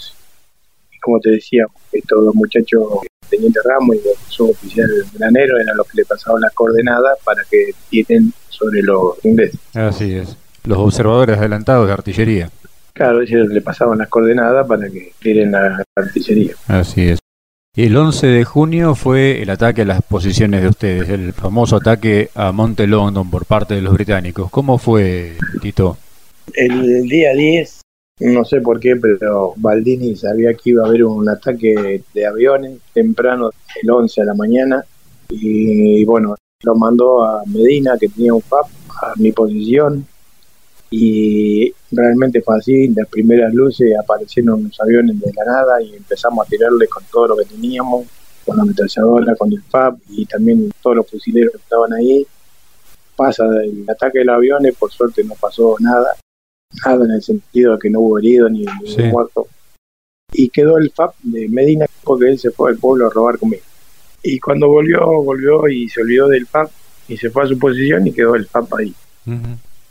[0.93, 2.83] Y como te decía, estos dos muchachos,
[3.29, 7.73] Teniente Ramos y el suboficial Granero, eran los que le pasaban las coordenadas para que
[7.91, 9.59] tienen sobre los ingleses.
[9.75, 12.51] Así es, los observadores adelantados de artillería.
[12.93, 16.55] Claro, ellos le pasaban las coordenadas para que tiren la artillería.
[16.67, 17.19] Así es.
[17.79, 21.77] Y el 11 de junio fue el ataque a las posiciones de ustedes, el famoso
[21.77, 24.51] ataque a Monte London por parte de los británicos.
[24.51, 25.99] ¿Cómo fue, Tito?
[26.55, 27.83] El, día 10,
[28.21, 32.79] no sé por qué, pero Baldini sabía que iba a haber un ataque de aviones
[32.95, 33.51] temprano,
[33.83, 34.83] el 11 de la mañana,
[35.29, 38.69] y, bueno, lo mandó a Medina, que tenía un FAP,
[39.03, 40.07] a mi posición,
[40.91, 46.47] y realmente fue así, las primeras luces aparecieron los aviones de la nada y empezamos
[46.47, 48.07] a tirarle con todo lo que teníamos,
[48.45, 52.27] con la ametralladora, con el FAB y también todos los fusileros que estaban ahí.
[53.17, 56.15] Pasa el ataque de los aviones, por suerte no pasó nada,
[56.85, 58.65] nada en el sentido de que no hubo herido ni,
[59.11, 59.49] muerto.
[60.33, 63.65] Y quedó el FAB de Medina porque él se fue al pueblo a robar conmigo.
[64.23, 66.69] Y cuando volvió, volvió y se olvidó del FAB
[67.09, 68.95] y se fue a su posición y quedó el FAB ahí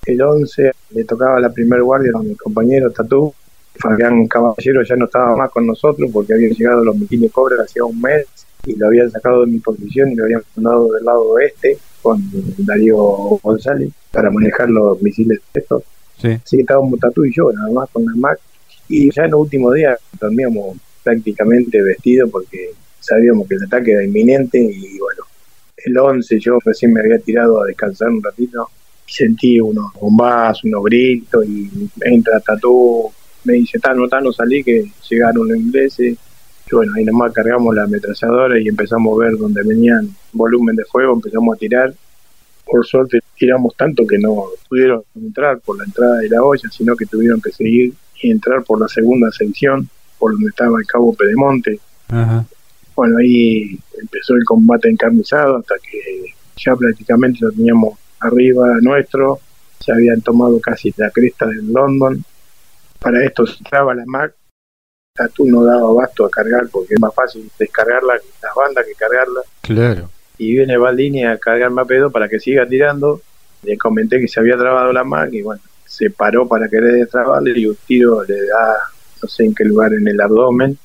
[0.05, 3.33] el 11 le tocaba la primer guardia a mi compañero Tatú.
[3.77, 7.83] Fabián Caballero ya no estaba más con nosotros porque habían llegado los misiles Cobra hacía
[7.83, 8.25] un mes
[8.65, 12.21] y lo habían sacado de mi posición y lo habían mandado del lado oeste con
[12.57, 12.95] Darío
[13.43, 15.83] González para manejar los misiles estos.
[16.21, 16.29] Sí.
[16.29, 18.39] Así que estábamos Tatú y yo, nada más con la MAC.
[18.87, 24.03] Y ya en los últimos días dormíamos prácticamente vestidos porque sabíamos que el ataque era
[24.03, 25.23] inminente y bueno,
[25.77, 28.69] el 11 yo recién me había tirado a descansar un ratito
[29.05, 31.69] sentí unos bombazos, unos gritos y
[32.01, 33.11] entra Tatú,
[33.43, 36.17] me dice, Tano, Tano, salí que llegaron los ingleses.
[36.71, 40.83] Y bueno, ahí nomás cargamos la ametralladora y empezamos a ver donde venían volumen de
[40.85, 41.93] fuego, empezamos a tirar.
[42.65, 46.95] Por suerte tiramos tanto que no pudieron entrar por la entrada de la olla, sino
[46.95, 49.87] que tuvieron que seguir y entrar por la segunda sección,
[50.17, 51.79] por donde estaba el cabo Pedemonte.
[52.95, 59.39] Bueno, ahí empezó el combate encarnizado hasta que ya prácticamente lo teníamos arriba nuestro,
[59.79, 62.23] se habían tomado casi la cresta del London.
[62.99, 64.33] Para esto se traba la Mac,
[65.33, 69.41] tú no daba abasto a cargar porque es más fácil descargarla las bandas que cargarla.
[69.61, 70.09] Claro.
[70.37, 73.21] Y viene Baldini a cargarme a pedo para que siga tirando.
[73.63, 77.57] Le comenté que se había trabado la Mac y bueno, se paró para querer destrabarle
[77.57, 78.77] y un tiro le da,
[79.21, 80.77] no sé en qué lugar, en el abdomen.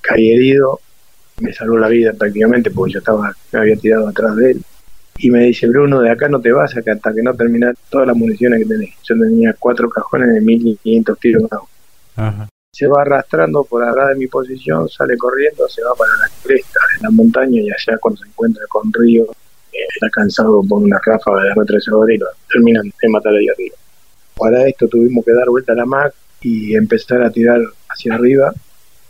[0.00, 0.80] Caí herido,
[1.40, 4.64] me salvó la vida prácticamente porque yo estaba, me había tirado atrás de él
[5.22, 8.16] y me dice, Bruno, de acá no te vas hasta que no terminas todas las
[8.16, 8.94] municiones que tenés.
[9.04, 11.42] Yo tenía cuatro cajones de 1500 tiros
[12.72, 16.80] Se va arrastrando por atrás de mi posición, sale corriendo, se va para la cresta
[16.96, 19.24] de la montaña y allá cuando se encuentra con Río,
[19.72, 23.76] eh, está cansado por una ráfaga de retrocesador y lo terminan de matar ahí arriba.
[24.36, 28.54] Para esto tuvimos que dar vuelta a la MAC y empezar a tirar hacia arriba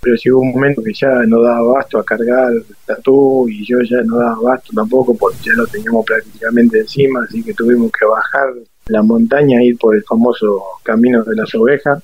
[0.01, 2.53] pero llegó un momento que ya no daba abasto a cargar
[2.87, 7.43] tatú y yo ya no daba abasto tampoco porque ya lo teníamos prácticamente encima, así
[7.43, 8.55] que tuvimos que bajar
[8.87, 12.03] la montaña, ir por el famoso camino de las ovejas.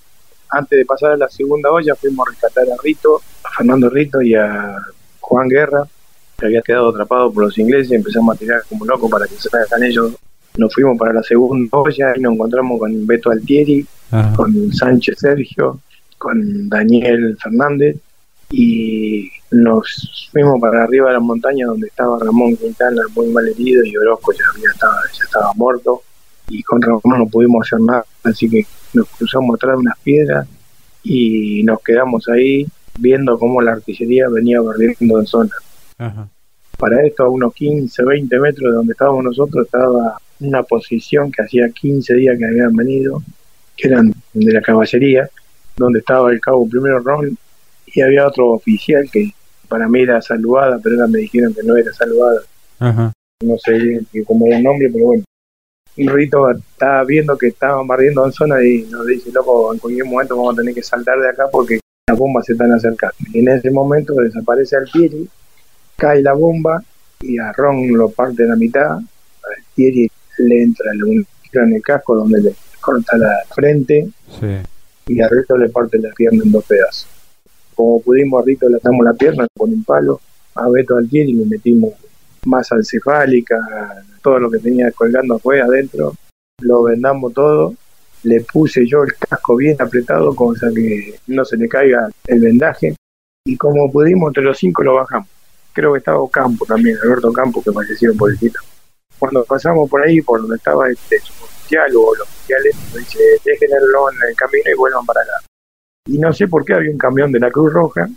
[0.50, 4.22] Antes de pasar a la segunda olla fuimos a rescatar a Rito, a Fernando Rito
[4.22, 4.76] y a
[5.20, 5.84] Juan Guerra,
[6.38, 9.48] que había quedado atrapado por los ingleses, empezamos a tirar como locos para que se
[9.48, 10.12] salgan ellos.
[10.56, 13.86] Nos fuimos para la segunda olla y nos encontramos con Beto Altieri,
[14.36, 15.80] con Sánchez Sergio,
[16.18, 17.96] con Daniel Fernández
[18.50, 23.84] y nos fuimos para arriba de la montaña donde estaba Ramón Quintana muy mal herido
[23.84, 26.02] y Orozco ya, había estaba, ya estaba muerto
[26.48, 30.48] y con Ramón no pudimos hacer nada, así que nos cruzamos atrás de unas piedras
[31.02, 32.66] y nos quedamos ahí
[32.98, 35.54] viendo cómo la artillería venía barriendo en zona.
[36.78, 41.42] Para esto, a unos 15, 20 metros de donde estábamos nosotros, estaba una posición que
[41.42, 43.22] hacía 15 días que habían venido,
[43.76, 45.30] que eran de la caballería,
[45.76, 47.36] donde estaba el cabo primero Ron
[47.86, 49.30] y había otro oficial que
[49.68, 52.40] para mí era saludada, pero ahora me dijeron que no era saludada.
[52.80, 55.24] No sé cómo era el nombre, pero bueno.
[55.98, 60.04] Un rito estaba viendo que estaban barriendo en zona y nos dice, loco, en cualquier
[60.04, 63.16] momento vamos a tener que saltar de acá porque las bombas se están acercando.
[63.32, 65.28] Y en ese momento desaparece Altieri,
[65.96, 66.82] cae la bomba
[67.20, 68.98] y a Ron lo parte de la mitad.
[69.56, 74.08] Altieri le entra en el casco donde le corta la frente.
[74.38, 74.46] Sí
[75.06, 77.08] y a Rito le parte la pierna en dos pedazos.
[77.74, 80.20] Como pudimos, a Rito le atamos la pierna con un palo,
[80.54, 81.94] a Beto al y le metimos
[82.46, 83.56] masa encefálica,
[84.22, 86.14] todo lo que tenía colgando fue adentro,
[86.60, 87.74] lo vendamos todo,
[88.22, 92.94] le puse yo el casco bien apretado, cosa que no se le caiga el vendaje,
[93.44, 95.28] y como pudimos, entre los cinco lo bajamos.
[95.72, 98.58] creo que estaba Campo también, Alberto Campo, que falleció en Policito.
[99.18, 101.20] Cuando pasamos por ahí, por donde estaba este
[101.66, 105.32] oficial o los oficiales, nos dice, déjenlo en el camino y vuelvan para acá.
[106.06, 108.08] Y no sé por qué había un camión de la Cruz Roja,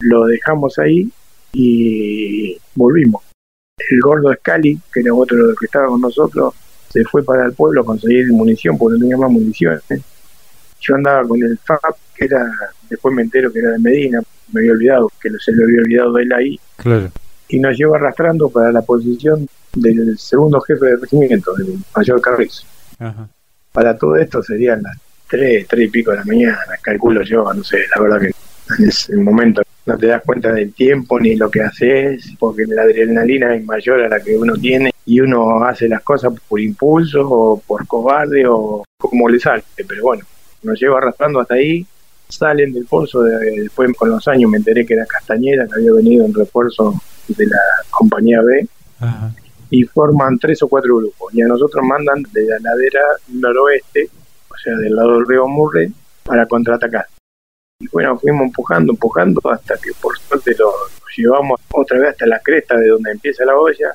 [0.00, 1.10] lo dejamos ahí
[1.52, 3.22] y volvimos.
[3.90, 6.54] El gordo Scali, que era otro de los que estaba con nosotros,
[6.88, 9.80] se fue para el pueblo a conseguir munición porque no tenía más munición.
[10.80, 12.44] Yo andaba con el FAP, que era,
[12.88, 14.20] después me entero que era de Medina,
[14.52, 16.60] me había olvidado, que se le había olvidado de él ahí.
[16.76, 17.10] Claro.
[17.48, 22.64] Y nos lleva arrastrando para la posición del segundo jefe de regimiento, el mayor Carrizo.
[23.72, 24.96] Para todo esto serían las
[25.28, 28.30] tres, tres y pico de la mañana, calculo yo, no sé, la verdad que
[28.78, 29.62] en ese momento.
[29.84, 34.00] No te das cuenta del tiempo ni lo que haces, porque la adrenalina es mayor
[34.02, 38.44] a la que uno tiene y uno hace las cosas por impulso o por cobarde
[38.46, 39.64] o como le sale.
[39.74, 40.24] Pero bueno,
[40.62, 41.84] nos lleva arrastrando hasta ahí,
[42.28, 46.24] salen del pozo, después con los años me enteré que era Castañeda, que había venido
[46.24, 46.94] en refuerzo
[47.26, 47.58] de la
[47.90, 48.66] compañía B,
[49.72, 51.34] y forman tres o cuatro grupos.
[51.34, 54.10] Y a nosotros mandan de la ladera noroeste,
[54.48, 55.90] o sea, del lado del río Murre,
[56.22, 57.06] para contraatacar.
[57.80, 60.70] Y bueno, fuimos empujando, empujando, hasta que por suerte lo,
[61.16, 63.94] llevamos otra vez hasta la cresta de donde empieza la olla.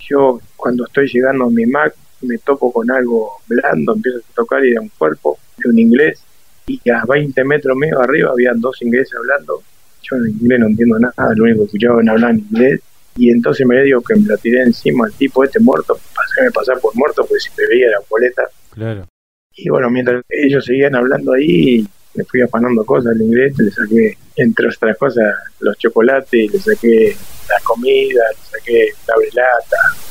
[0.00, 4.64] Yo, cuando estoy llegando a mi Mac, me topo con algo blando, empiezo a tocar
[4.64, 6.22] y de un cuerpo, de un inglés,
[6.66, 9.62] y a 20 metros mío arriba habían dos ingleses hablando.
[10.02, 12.80] Yo en inglés no entiendo nada, lo único que escuchaba era hablar en inglés.
[13.16, 15.98] Y entonces me digo que me lo tiré encima al tipo este muerto,
[16.40, 18.42] me pasar por muerto, porque si me veía la boleta.
[18.72, 19.06] Claro.
[19.54, 24.16] Y bueno, mientras ellos seguían hablando ahí, le fui afanando cosas al inglés, le saqué,
[24.36, 27.16] entre otras cosas, los chocolates, le saqué
[27.48, 29.14] la comida, le saqué la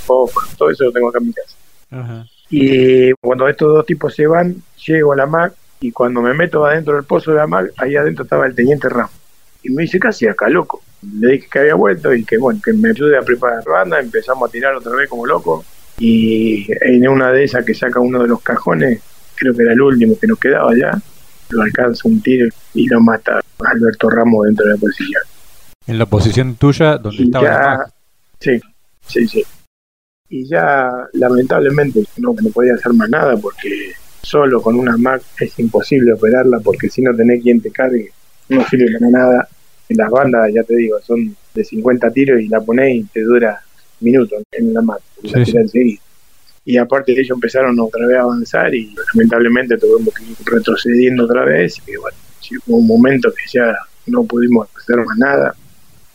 [0.05, 2.25] poco, todo eso lo tengo acá en mi casa.
[2.49, 6.65] Y cuando estos dos tipos se van, llego a la MAC y cuando me meto
[6.65, 9.11] adentro del pozo de la MAC, ahí adentro estaba el teniente Ramos.
[9.63, 10.81] Y me dice, casi acá, loco?
[11.01, 14.49] Le dije que había vuelto y que bueno, que me ayude a preparar banda, empezamos
[14.49, 15.63] a tirar otra vez como loco.
[15.99, 19.01] Y en una de esas que saca uno de los cajones,
[19.35, 20.91] creo que era el último que nos quedaba ya,
[21.49, 25.21] lo alcanza un tiro y lo mata Alberto Ramos dentro de la posición.
[25.85, 27.93] En la posición tuya, donde estaba la
[28.39, 28.59] Sí,
[29.07, 29.43] sí, sí.
[30.29, 35.57] Y ya lamentablemente no, no podía hacer más nada porque solo con una Mac es
[35.57, 38.11] imposible operarla porque si no tenés quien te cargue
[38.49, 39.47] no sirve para nada.
[39.89, 43.21] En las bandas, ya te digo, son de 50 tiros y la ponés y te
[43.21, 43.59] dura
[43.99, 46.01] minutos en la Mac, la enseguida
[46.67, 51.23] y aparte de ello empezaron otra vez a avanzar y lamentablemente tuvimos que ir retrocediendo
[51.23, 52.17] otra vez y bueno,
[52.67, 53.73] hubo un momento que ya
[54.07, 55.55] no pudimos hacer más nada,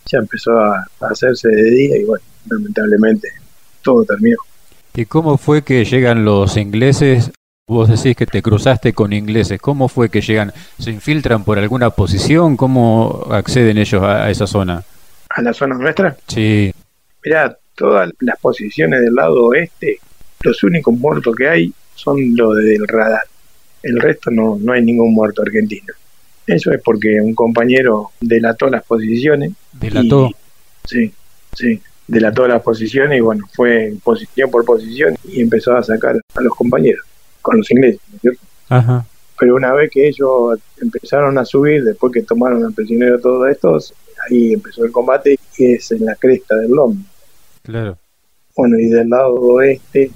[0.05, 3.29] ya empezó a, hacerse de día y bueno, lamentablemente
[3.81, 4.37] todo terminó.
[4.95, 7.31] ¿Y cómo fue que llegan los ingleses?
[7.73, 9.61] Vos decís que te cruzaste con ingleses.
[9.61, 10.53] ¿Cómo fue que llegan?
[10.79, 12.57] ¿Se infiltran por alguna posición?
[12.57, 14.85] ¿Cómo acceden ellos a, a esa zona?
[15.31, 16.17] ¿A la zona nuestra?
[16.29, 16.73] Sí.
[17.25, 19.99] Mirá, todas las posiciones del lado oeste
[20.43, 23.23] los únicos muertos que hay son los del radar.
[23.83, 25.93] El resto no, no hay ningún muerto argentino.
[26.47, 29.53] Eso es porque un compañero delató las posiciones.
[29.73, 30.31] ¿Delató?
[30.85, 31.13] sí,
[31.53, 36.41] sí, delató las posiciones y bueno, fue posición por posición y empezó a sacar a
[36.41, 37.05] los compañeros,
[37.43, 38.41] con los ingleses, ¿no es cierto?
[38.69, 39.07] Ajá.
[39.39, 43.95] Pero una vez que ellos empezaron a subir, después que tomaron al prisionero todos estos,
[44.29, 47.05] ahí empezó el combate y es en la cresta del Lombo.
[47.63, 47.99] Claro.
[48.57, 50.11] Bueno, y del lado oeste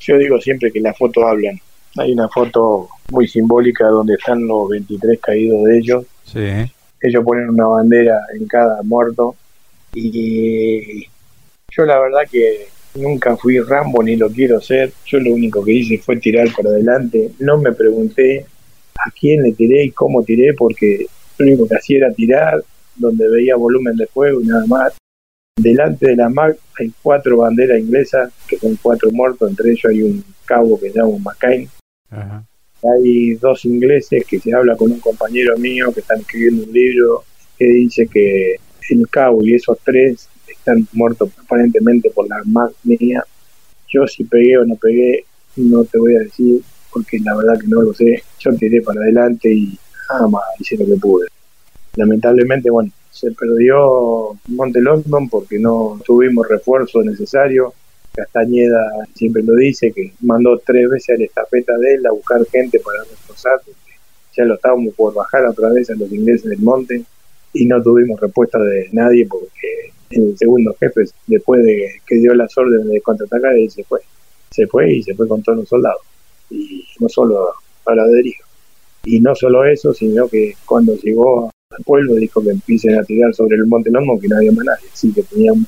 [0.00, 1.60] yo digo siempre que las fotos hablan.
[1.98, 6.04] Hay una foto muy simbólica donde están los 23 caídos de ellos.
[6.24, 6.72] Sí.
[7.02, 9.36] Ellos ponen una bandera en cada muerto.
[9.92, 11.06] Y
[11.70, 14.92] yo la verdad que nunca fui Rambo ni lo quiero ser.
[15.06, 17.32] Yo lo único que hice fue tirar para adelante.
[17.38, 18.46] No me pregunté
[18.94, 21.06] a quién le tiré y cómo tiré porque
[21.38, 22.62] lo único que hacía era tirar
[22.96, 24.96] donde veía volumen de fuego y nada más.
[25.56, 30.02] Delante de la MAC hay cuatro banderas inglesas, que son cuatro muertos, entre ellos hay
[30.02, 31.68] un cabo que se llama McCain.
[32.82, 37.24] Hay dos ingleses que se habla con un compañero mío que están escribiendo un libro
[37.58, 38.56] que dice que
[38.88, 40.28] el cabo y esos tres
[40.60, 43.24] están muertos aparentemente por la MAC mía.
[43.88, 45.24] Yo si pegué o no pegué,
[45.56, 48.22] no te voy a decir, porque la verdad que no lo sé.
[48.38, 51.26] Yo tiré para adelante y nada más hice lo que pude.
[51.96, 57.74] Lamentablemente, bueno, se perdió Monte London porque no tuvimos refuerzo necesario.
[58.14, 62.44] Castañeda siempre lo dice, que mandó tres veces a la estafeta de él a buscar
[62.46, 63.60] gente para reforzar,
[64.36, 67.04] ya lo estábamos por bajar otra vez a los ingleses del monte
[67.52, 72.56] y no tuvimos respuesta de nadie porque el segundo jefe, después de que dio las
[72.56, 74.00] órdenes de contraatacar, él se fue.
[74.50, 76.02] Se fue y se fue con todos los soldados.
[76.50, 77.50] Y no solo
[77.86, 78.44] a la deriva.
[79.04, 83.32] Y no solo eso, sino que cuando llegó al pueblo, dijo que empiecen a tirar
[83.34, 84.88] sobre el Monte Lomo, que no había más nadie.
[84.92, 85.64] Así que tenían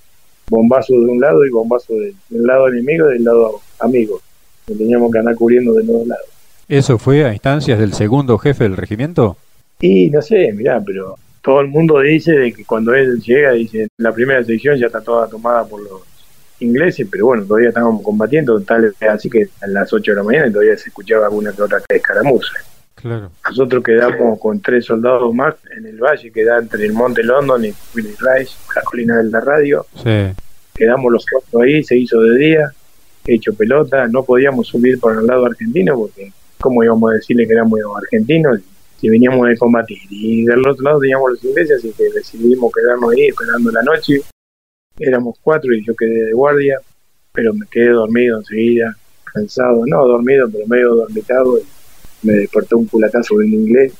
[0.50, 4.20] bombazos de un lado y bombazos del, lado enemigo y del lado amigo.
[4.66, 6.26] Que teníamos que andar cubriendo de los lados.
[6.68, 9.36] ¿Eso fue a instancias del segundo jefe del regimiento?
[9.80, 13.88] Y no sé, mirá, pero todo el mundo dice de que cuando él llega, dice,
[13.98, 16.02] la primera sección ya está toda tomada por los
[16.60, 20.52] ingleses, pero bueno, todavía estábamos combatiendo, tal así que a las 8 de la mañana
[20.52, 22.52] todavía se escuchaba alguna que otra escaramuza.
[22.94, 23.32] Claro.
[23.48, 27.64] Nosotros quedamos con tres soldados más en el valle que da entre el Monte London
[27.64, 29.84] y Willy Rice, la colina de la radio.
[29.96, 30.32] Sí.
[30.72, 32.72] Quedamos los cuatro ahí, se hizo de día,
[33.26, 37.54] hecho pelota, no podíamos subir por el lado argentino porque, ¿cómo íbamos a decirle que
[37.54, 38.60] éramos argentinos?
[39.02, 39.98] Si veníamos de combatir.
[40.10, 44.22] Y del otro lado teníamos los ingleses, así que decidimos quedarnos ahí esperando la noche.
[44.96, 46.78] Éramos cuatro y yo quedé de guardia,
[47.32, 51.62] pero me quedé dormido enseguida, cansado, no dormido, pero medio dormitado, y
[52.22, 53.92] me despertó un culatazo en inglés,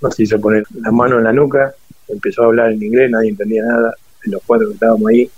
[0.00, 1.74] nos hizo poner la mano en la nuca,
[2.06, 5.28] empezó a hablar en inglés, nadie entendía nada, de los cuatro que estábamos ahí,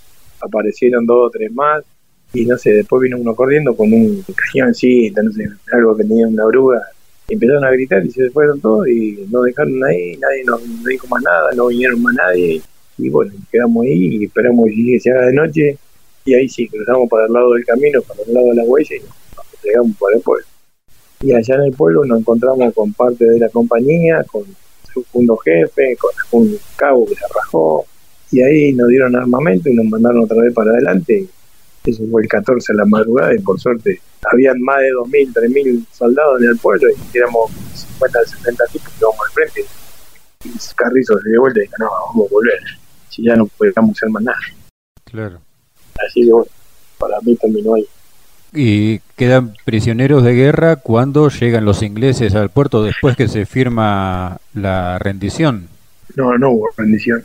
[0.41, 1.83] aparecieron dos o tres más,
[2.33, 6.27] y no sé, después vino uno corriendo con un cañoncito, no sé, algo que tenía
[6.27, 6.81] una oruga,
[7.33, 11.23] empezaron a gritar y se fueron todos y nos dejaron ahí, nadie nos dijo más
[11.23, 12.61] nada, no vinieron más nadie,
[12.97, 15.77] y bueno, quedamos ahí y esperamos que se haga de noche
[16.25, 18.95] y ahí sí, cruzamos para el lado del camino, para el lado de la huella
[18.95, 20.45] y nos llegamos por el pueblo.
[21.21, 24.43] Y allá en el pueblo nos encontramos con parte de la compañía, con
[24.91, 27.85] su segundo jefe, con un cabo que se rajó,
[28.31, 31.25] y ahí nos dieron armamento y nos mandaron otra vez para adelante.
[31.83, 33.99] Eso fue el 14 de la madrugada y por suerte
[34.31, 38.99] habían más de 2.000, 3.000 soldados en el pueblo y éramos 50, 70 tipos que
[38.99, 39.65] íbamos al frente.
[40.43, 42.59] Y Carrizo se dio vuelta y dijo, no, vamos a volver
[43.09, 44.37] si ya no podíamos hacer más nada.
[45.05, 45.39] Claro.
[46.07, 46.47] Así que bueno,
[46.97, 47.87] para mí terminó ahí.
[48.53, 54.39] ¿Y quedan prisioneros de guerra cuando llegan los ingleses al puerto después que se firma
[54.53, 55.67] la rendición?
[56.15, 57.23] No, no hubo rendición.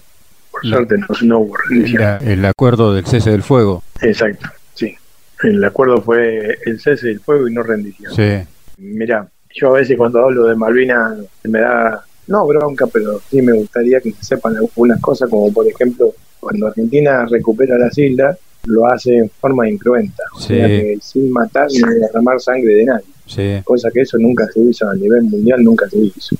[0.63, 2.19] Por suerte no, hubo rendición.
[2.23, 3.83] el acuerdo del cese del fuego.
[4.01, 4.95] Exacto, sí.
[5.43, 8.15] El acuerdo fue el cese del fuego y no rendición.
[8.15, 8.47] Sí.
[8.79, 13.53] Mira, yo a veces cuando hablo de Malvinas me da no bronca, pero sí me
[13.53, 18.87] gustaría que se sepan algunas cosas, como por ejemplo, cuando Argentina recupera las islas, lo
[18.87, 23.63] hace en forma incruenta, o sea que sin matar ni derramar sangre de nadie.
[23.63, 26.37] Cosa que eso nunca se hizo a nivel mundial, nunca se hizo.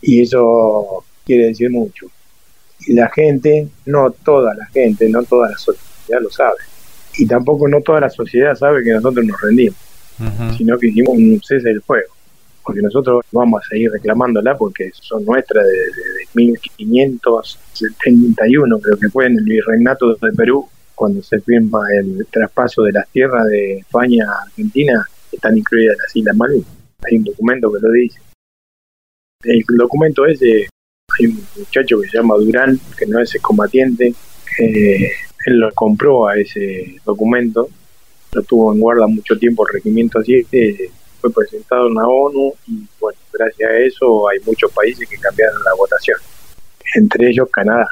[0.00, 2.06] Y eso quiere decir mucho.
[2.86, 6.58] Y la gente, no toda la gente, no toda la sociedad lo sabe.
[7.16, 9.76] Y tampoco no toda la sociedad sabe que nosotros nos rendimos,
[10.56, 12.12] sino que hicimos un cese del fuego
[12.62, 19.36] porque nosotros vamos a seguir reclamándola porque son nuestras desde, 1571, creo que fue en
[19.38, 24.42] el virreinato de Perú, cuando se firma el traspaso de las tierras de España a
[24.44, 26.68] Argentina, están incluidas las Islas Malvinas.
[27.04, 28.20] Hay un documento que lo dice.
[29.42, 30.68] El documento ese,
[31.18, 34.14] hay un muchacho que se llama Durán, que no es combatiente,
[34.56, 35.12] que
[35.46, 37.68] él lo compró a ese documento,
[38.32, 40.46] lo tuvo en guarda mucho tiempo el regimiento así,
[41.20, 45.62] fue presentado en la ONU y bueno, gracias a eso hay muchos países que cambiaron
[45.62, 46.18] la votación,
[46.94, 47.86] entre ellos Canadá.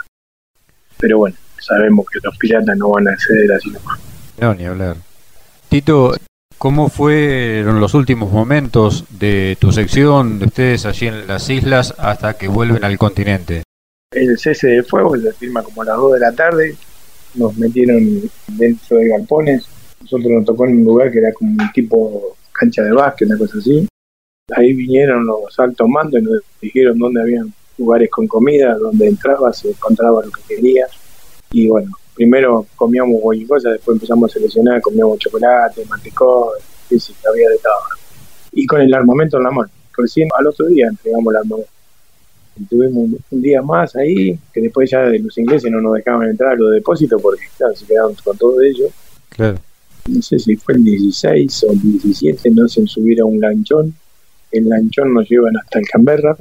[0.98, 4.00] Pero bueno, sabemos que los piratas no van a acceder así nomás.
[4.38, 4.96] No, ni hablar.
[5.68, 6.14] Tito,
[6.60, 12.34] ¿cómo fueron los últimos momentos de tu sección, de ustedes allí en las islas, hasta
[12.34, 13.62] que vuelven al continente?
[14.12, 16.76] El cese de fuego se firma como a las 2 de la tarde,
[17.36, 19.66] nos metieron dentro de galpones,
[20.02, 23.38] nosotros nos tocó en un lugar que era como un tipo cancha de básquet, una
[23.38, 23.88] cosa así.
[24.54, 29.50] Ahí vinieron los altos mandos y nos dijeron dónde habían lugares con comida, donde entraba,
[29.54, 30.86] se encontraba lo que quería.
[31.52, 36.50] Y bueno, primero comíamos cualquier cosa, después empezamos a seleccionar, comíamos chocolate, mantecón,
[36.90, 37.72] y sí, había de todo.
[38.52, 39.70] Y con el armamento en la mano.
[39.96, 41.70] Recién al otro día entregamos el armamento.
[42.58, 46.52] Y tuvimos un, día más ahí, que después ya los ingleses no nos dejaban entrar
[46.52, 48.90] a los depósitos porque claro, se quedaron con todo ellos.
[49.30, 49.58] Claro
[50.08, 53.94] no sé si fue el 16 o el 17, no hacen subir a un lanchón.
[54.50, 56.36] El lanchón nos llevan hasta el Canberra,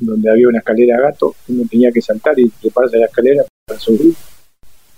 [0.00, 1.36] donde había una escalera gato.
[1.48, 4.14] Uno tenía que saltar y treparse a la escalera para subir.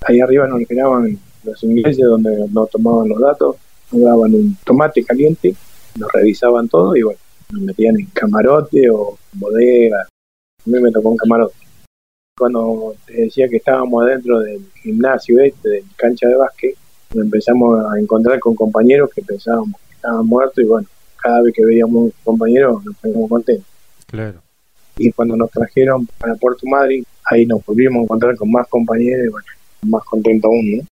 [0.09, 3.57] Ahí arriba nos esperaban los ingleses, donde nos tomaban los datos,
[3.91, 5.55] nos daban un tomate caliente,
[5.99, 7.19] nos revisaban todo y bueno,
[7.53, 10.03] nos metían en camarote o bodega.
[10.03, 11.57] A mí me tocó un camarote.
[12.39, 16.77] Cuando te decía que estábamos adentro del gimnasio este, del cancha de básquet,
[17.15, 20.87] empezamos a encontrar con compañeros que pensábamos que estaban muertos y bueno,
[21.17, 23.67] cada vez que veíamos un compañero nos poníamos contentos.
[24.07, 24.41] Claro.
[24.99, 29.27] Y cuando nos trajeron para Puerto Madryn, ahí nos volvimos a encontrar con más compañeros
[29.27, 29.47] y bueno,
[29.83, 30.85] más contentos aún, ¿no?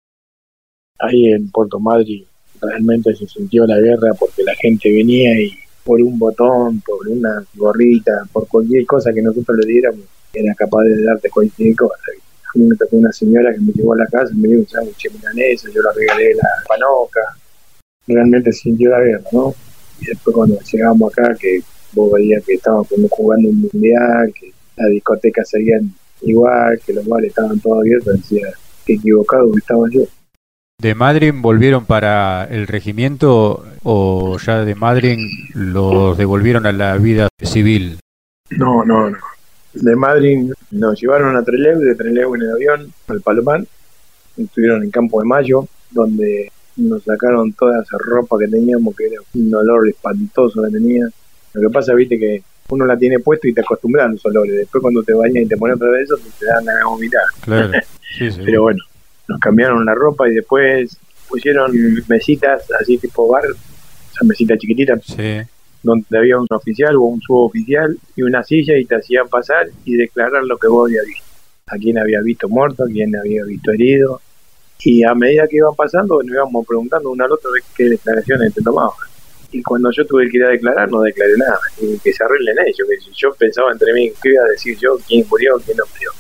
[0.98, 2.24] Ahí en Puerto Madryn
[2.60, 5.52] realmente se sintió la guerra porque la gente venía y
[5.84, 10.82] por un botón, por una gorrita, por cualquier cosa que nosotros le diéramos, era capaz
[10.84, 11.94] de darte cualquier cosa.
[12.54, 14.68] A mí me tocó una señora que me llevó a la casa, me dio un
[14.68, 17.20] sándwich milanesa, yo la regalé la panoca.
[18.06, 19.54] Realmente sintió la guerra, ¿no?
[20.00, 21.60] Y después cuando llegamos acá, que
[21.92, 27.30] vos veías que estaban jugando un mundial, que las discotecas seguían igual, que los bares
[27.30, 28.48] estaban todos abiertos, decía,
[28.84, 30.02] que equivocado que estaba yo.
[30.80, 35.18] ¿De Madrid volvieron para el regimiento o ya de Madrid
[35.54, 38.00] los devolvieron a la vida civil?
[38.50, 39.18] No, no, no.
[39.74, 43.64] De Madrid nos llevaron a Trelew, de Trelew en el avión al Palomar.
[44.36, 49.20] Estuvieron en Campo de Mayo, donde nos sacaron toda esa ropa que teníamos, que era
[49.34, 51.08] un olor espantoso que tenía.
[51.54, 52.42] Lo que pasa, viste, que
[52.72, 54.56] uno la tiene puesto y te acostumbras a los olores.
[54.56, 57.22] Después cuando te bañas y te pones otra vez eso, te dan a vomitar.
[57.42, 57.70] Claro.
[58.44, 58.82] Pero bueno,
[59.28, 60.96] nos cambiaron la ropa y después
[61.28, 61.72] pusieron
[62.08, 65.00] mesitas así tipo bar, esas mesitas chiquititas,
[65.82, 69.96] donde había un oficial o un suboficial y una silla y te hacían pasar y
[69.96, 71.24] declarar lo que vos habías visto.
[71.66, 74.20] A quién había visto muerto, a quién había visto herido.
[74.84, 78.52] Y a medida que iban pasando, nos íbamos preguntando uno al otro de qué declaraciones
[78.54, 79.11] te tomaban.
[79.52, 81.60] Y cuando yo tuve que ir a declarar, no declaré nada.
[81.80, 82.88] Y que se arreglen ellos.
[82.88, 84.98] Que yo pensaba entre mí, ¿qué iba a decir yo?
[85.06, 85.60] ¿Quién murió?
[85.64, 86.10] ¿Quién no murió?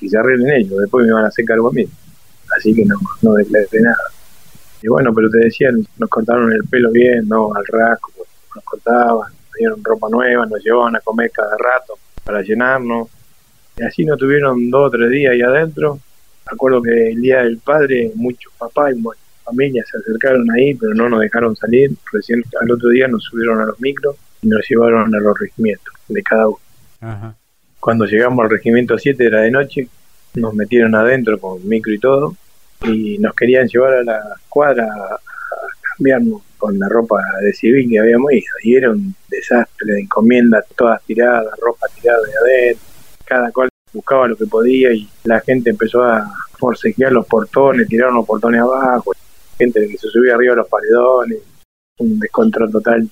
[0.00, 0.78] Y se arreglen ellos.
[0.80, 1.88] Después me iban a hacer cargo a mí
[2.56, 3.96] así que no, no declaré nada.
[4.82, 9.32] Y bueno, pero te decía, nos cortaron el pelo bien, no al rasgo, nos cortaban,
[9.32, 13.08] nos dieron ropa nueva, nos llevaban a comer cada rato para llenarnos.
[13.76, 15.98] Y así nos tuvieron dos o tres días ahí adentro.
[16.46, 19.00] Recuerdo que el día del padre, muchos papás y
[19.46, 21.92] familias se acercaron ahí, pero no nos dejaron salir.
[22.12, 25.94] Recién al otro día nos subieron a los micros y nos llevaron a los regimientos
[26.08, 26.58] de cada uno.
[27.80, 29.88] Cuando llegamos al regimiento 7 era de noche,
[30.34, 32.36] nos metieron adentro con micro y todo
[32.82, 35.18] y nos querían llevar a la cuadra a
[35.96, 40.64] cambiarnos con la ropa de civil que habíamos ido y era un desastre de encomiendas
[40.76, 42.84] todas tiradas, ropa tirada de adentro,
[43.24, 48.16] cada cual buscaba lo que podía y la gente empezó a forcejear los portones, tiraron
[48.16, 49.12] los portones abajo,
[49.58, 51.38] gente que se subía arriba a los paredones,
[51.98, 53.08] un descontrol total,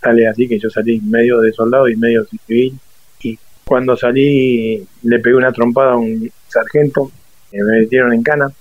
[0.00, 2.78] tal es así que yo salí medio de soldado y medio civil
[3.22, 7.10] y cuando salí le pegué una trompada a un sargento,
[7.52, 8.52] me metieron en cana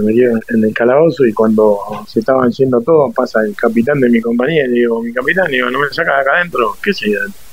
[0.00, 4.08] me metieron en el calabozo y cuando se estaban yendo todos, pasa el capitán de
[4.08, 6.76] mi compañía y digo, mi capitán, digo, ¿no me sacas acá adentro?
[6.82, 7.10] ¿Qué sé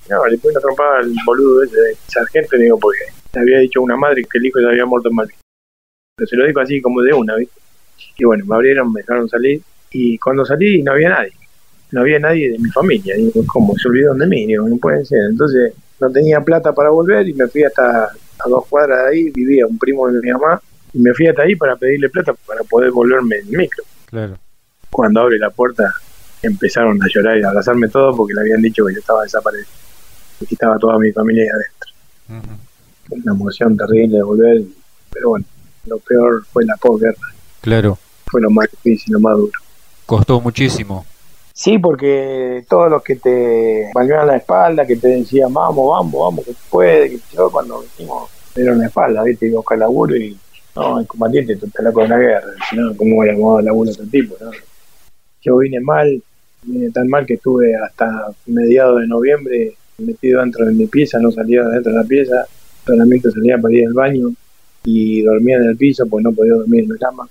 [0.09, 2.99] No, le puse una trompada al boludo ese de sargento y digo, porque
[3.33, 5.35] le había dicho a una madre que el hijo ya había muerto en Madrid.
[6.15, 7.59] Pero se lo dijo así como de una, ¿viste?
[8.17, 11.33] Y bueno, me abrieron, me dejaron salir y cuando salí no había nadie.
[11.91, 13.15] No había nadie de mi familia.
[13.15, 13.73] Digo, ¿cómo?
[13.77, 14.45] Se olvidaron de mí.
[14.45, 15.21] Digo, no puede ser.
[15.29, 19.29] Entonces no tenía plata para volver y me fui hasta a dos cuadras de ahí.
[19.31, 20.61] Vivía un primo de mi mamá
[20.93, 23.83] y me fui hasta ahí para pedirle plata para poder volverme en micro.
[24.05, 24.37] Claro.
[24.89, 25.93] Cuando abre la puerta
[26.41, 29.67] empezaron a llorar y a abrazarme todo porque le habían dicho que yo estaba desaparecido
[30.41, 32.57] y estaba toda mi familia ahí adentro.
[33.09, 34.61] Una emoción terrible de volver,
[35.11, 35.45] pero bueno,
[35.85, 37.15] lo peor fue la posguerra.
[37.67, 37.97] Claro.
[38.27, 39.51] Fue lo más difícil, lo más duro.
[40.05, 41.05] Costó muchísimo.
[41.51, 46.45] Sí, porque todos los que te valían la espalda, que te decían, vamos, vamos, vamos,
[46.45, 50.37] que puede, que yo cuando venimos, dieron la espalda, viste, y buscar laburo y
[50.77, 53.65] no, el combatiente tú estás loco de la guerra, si no, ¿cómo voy a acomodar
[53.65, 54.37] laburo otro tipo?
[54.39, 54.51] No?
[55.41, 56.23] Yo vine mal,
[56.63, 61.31] vine tan mal que estuve hasta mediados de noviembre metido dentro de mi pieza, no
[61.31, 62.45] salía dentro de la pieza,
[62.85, 64.29] solamente salía para ir al baño
[64.85, 67.27] y dormía en el piso, pues no podía dormir en la cama.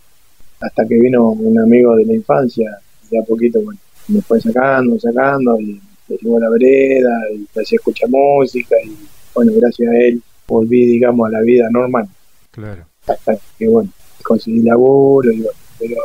[0.61, 2.78] Hasta que vino un amigo de la infancia,
[3.11, 3.78] de a poquito, bueno,
[4.09, 8.76] me fue sacando, sacando, y me llevó a la vereda, y me hacía escuchar música,
[8.84, 8.96] y
[9.34, 12.09] bueno, gracias a él volví, digamos, a la vida normal.
[12.50, 13.90] Claro hasta que bueno,
[14.22, 15.44] conseguí laburo, y
[15.78, 15.96] pero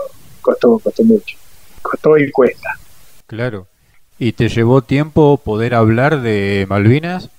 [0.42, 1.38] costó, costó mucho.
[1.82, 2.78] Costó y cuesta.
[3.28, 3.68] Claro.
[4.20, 7.30] ¿Y te llevó tiempo poder hablar de Malvinas?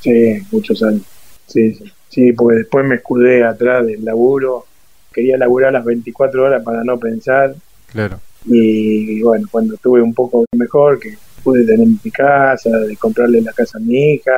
[0.00, 1.02] Sí, muchos años.
[1.46, 1.84] Sí, sí.
[2.08, 4.66] Sí, porque después me escudé atrás del laburo.
[5.12, 7.54] Quería laburar las 24 horas para no pensar.
[7.86, 8.20] Claro.
[8.46, 13.52] Y, bueno, cuando estuve un poco mejor, que pude tener mi casa, de comprarle la
[13.52, 14.32] casa a mi hija,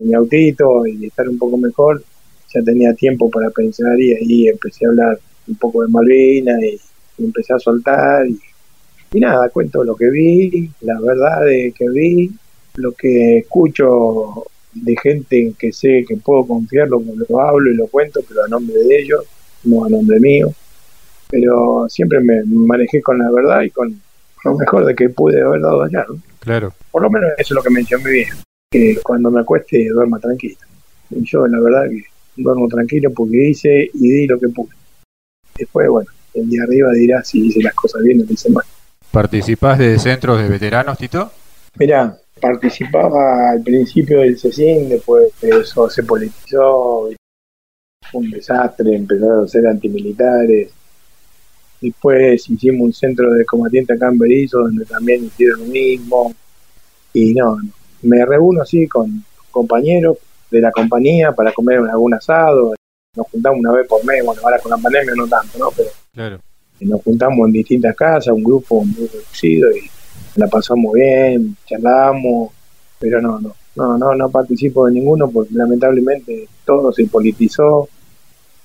[0.00, 2.02] mi autito y estar un poco mejor,
[2.52, 5.18] ya tenía tiempo para pensar y ahí empecé a hablar
[5.48, 6.80] un poco de Malvinas y,
[7.18, 12.30] empecé a soltar y, nada, cuento lo que vi, la verdad de que vi,
[12.74, 14.44] lo que escucho
[14.74, 18.44] de gente en que sé que puedo confiar, lo, lo hablo y lo cuento, pero
[18.44, 19.24] a nombre de ellos,
[19.66, 20.52] no a nombre mío.
[21.28, 24.00] Pero siempre me manejé con la verdad y con
[24.44, 26.04] lo mejor de que pude haber dado allá.
[26.40, 26.72] Claro.
[26.90, 28.36] Por lo menos eso es lo que me dicho mi vieja,
[28.70, 30.56] que cuando me acueste duerma tranquilo.
[31.10, 32.04] Y yo, la verdad, que
[32.36, 34.70] duermo tranquilo porque hice y di lo que pude.
[35.56, 38.64] Después, bueno, el día arriba dirá si hice las cosas bien o hice mal.
[39.10, 41.30] ¿Participás de centros de veteranos, Tito?
[41.78, 47.08] Mira, participaba al principio del CECIN, después de eso se politizó,
[48.12, 50.70] un desastre, empezaron a ser antimilitares.
[51.80, 56.34] Después hicimos un centro de combatientes acá en Berizo, donde también hicieron lo mismo.
[57.12, 57.58] Y no,
[58.02, 60.18] me reúno así con compañeros
[60.50, 62.74] de la compañía para comer algún asado.
[63.14, 65.70] Nos juntamos una vez por mes, bueno, ahora con la pandemia no tanto, ¿no?
[65.76, 66.40] Pero claro.
[66.80, 69.90] nos juntamos en distintas casas, un grupo muy reducido y
[70.36, 72.52] la pasamos bien, charlamos,
[72.98, 77.88] pero no, no, no, no, no participo de ninguno porque lamentablemente todo se politizó,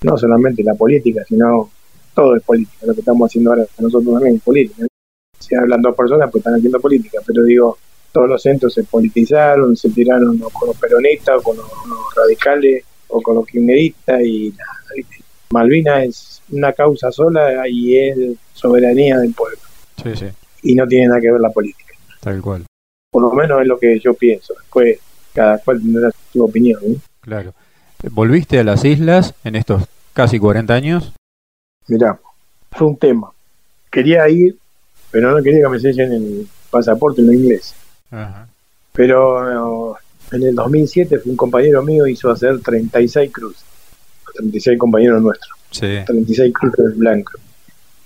[0.02, 1.70] no solamente la política, sino
[2.14, 4.86] todo es política, lo que estamos haciendo ahora nosotros también es política.
[5.38, 7.78] Si hablan dos personas, pues están haciendo política, pero digo,
[8.12, 11.66] todos los centros se politizaron, se tiraron con los peronistas, o con los,
[12.14, 14.54] radicales, o con los kirchneristas, y
[15.50, 18.18] Malvinas es una causa sola y es
[18.54, 19.58] soberanía del pueblo.
[20.02, 20.26] Sí, sí.
[20.62, 21.94] Y no tiene nada que ver la política.
[22.20, 22.64] Tal cual.
[23.10, 24.54] Por lo menos es lo que yo pienso.
[24.54, 24.98] Después,
[25.34, 26.80] cada cual tendrá su opinión.
[27.20, 27.52] Claro.
[28.10, 31.12] ¿Volviste a las islas en estos casi 40 años?
[31.88, 32.18] Mirá,
[32.70, 33.30] fue un tema.
[33.90, 34.56] Quería ir,
[35.10, 37.74] pero no quería que me sellen el pasaporte en inglés.
[38.92, 39.96] Pero
[40.32, 43.64] en el 2007 fue un compañero mío hizo hacer 36 cruces.
[44.34, 45.58] 36 compañeros nuestros.
[45.70, 45.98] Sí.
[46.06, 47.40] 36 cruces blancos.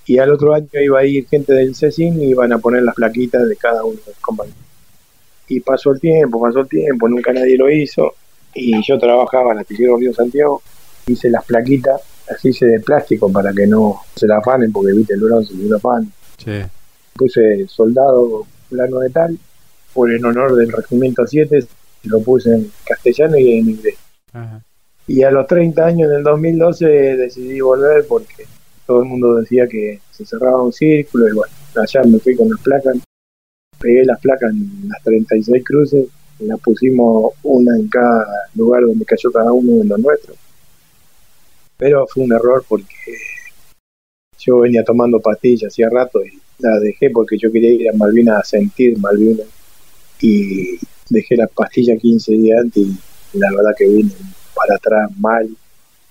[0.07, 2.95] Y al otro año iba a ir gente del CECIN y iban a poner las
[2.95, 4.61] plaquitas de cada uno de los compañeros.
[5.49, 8.15] Y pasó el tiempo, pasó el tiempo, nunca nadie lo hizo.
[8.55, 10.63] Y yo trabajaba en la Río Santiago,
[11.07, 15.15] hice las plaquitas, las hice de plástico para que no se la afanen, porque viste
[15.15, 16.13] el bronce se lo afanen.
[16.39, 16.63] Sí.
[17.15, 19.39] Puse soldado plano de tal,
[19.95, 21.67] por en honor del Regimiento 7,
[22.05, 23.97] lo puse en castellano y en inglés.
[25.07, 28.45] Y a los 30 años, en el 2012, decidí volver porque
[28.87, 31.53] todo el mundo decía que se cerraba un círculo y bueno,
[31.83, 32.97] allá me fui con las placas,
[33.79, 36.07] pegué las placas en las 36 cruces,
[36.41, 40.37] las pusimos una en cada lugar donde cayó cada uno de los nuestros.
[41.77, 42.95] Pero fue un error porque
[44.39, 48.39] yo venía tomando pastillas hacía rato y la dejé porque yo quería ir a Malvinas
[48.41, 49.47] a sentir Malvinas
[50.21, 50.79] y
[51.11, 54.13] dejé la pastilla 15 días antes y la verdad que vine
[54.57, 55.49] para atrás mal,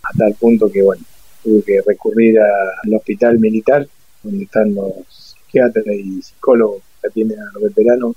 [0.04, 1.04] hasta el punto que, bueno,
[1.44, 3.88] tuve que recurrir al hospital militar,
[4.24, 8.16] donde están los psiquiatras y psicólogos que atienden a los veteranos.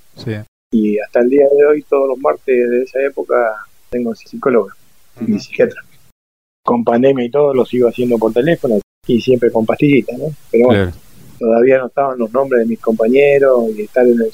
[0.71, 3.35] Y hasta el día de hoy, todos los martes de esa época,
[3.89, 4.69] tengo psicólogo
[5.25, 5.81] y psiquiatra.
[6.69, 10.25] Con pandemia y todo, lo sigo haciendo por teléfono y siempre con pastillitas, ¿no?
[10.51, 10.91] Pero bueno,
[11.37, 14.31] todavía no estaban los nombres de mis compañeros y estar en el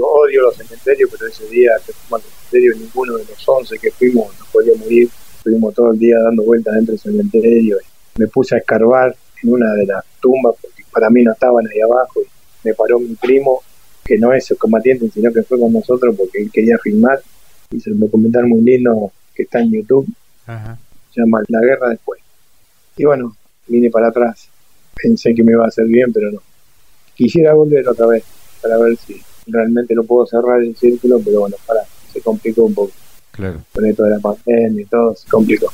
[0.00, 3.90] odio los cementerios, pero ese día que fuimos al cementerio, ninguno de los 11 que
[3.90, 5.08] fuimos nos podía morir.
[5.36, 7.78] Estuvimos todo el día dando vueltas dentro del cementerio.
[8.16, 11.66] Y me puse a escarbar en una de las tumbas, porque para mí no estaban
[11.66, 12.20] ahí abajo.
[12.22, 13.60] Y me paró mi primo,
[14.04, 17.20] que no es el combatiente, sino que fue con nosotros porque él quería filmar.
[17.72, 20.06] Hizo un documental muy lindo que está en YouTube.
[21.12, 22.20] Se llama La Guerra Después.
[22.96, 23.36] Y bueno,
[23.66, 24.48] vine para atrás.
[24.94, 26.40] Pensé que me iba a hacer bien, pero no.
[27.14, 28.24] Quisiera volver otra vez
[28.60, 31.80] para ver si realmente no puedo cerrar el círculo, pero bueno, para,
[32.12, 32.92] se complicó un poco.
[33.30, 33.60] Claro.
[33.72, 35.72] Con esto de la pandemia y todo, se complicó.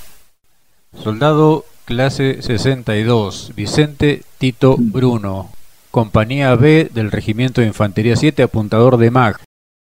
[0.97, 4.93] Soldado clase 62, Vicente Tito mm.
[4.93, 5.51] Bruno,
[5.91, 9.41] compañía B del Regimiento de Infantería 7, apuntador de MAG.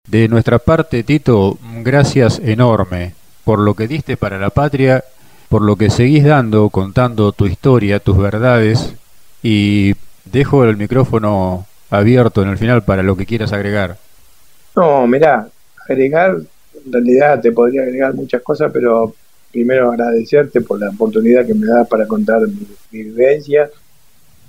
[0.08, 5.04] De nuestra parte, Tito, gracias enorme por lo que diste para la patria,
[5.54, 8.96] por lo que seguís dando, contando tu historia, tus verdades,
[9.44, 9.94] y
[10.26, 13.98] dejo el micrófono abierto en el final para lo que quieras agregar.
[14.76, 15.48] No, mirá,
[15.88, 16.38] agregar,
[16.84, 19.14] en realidad te podría agregar muchas cosas, pero
[19.52, 22.66] primero agradecerte por la oportunidad que me das para contar mi,
[23.04, 23.70] vivencia.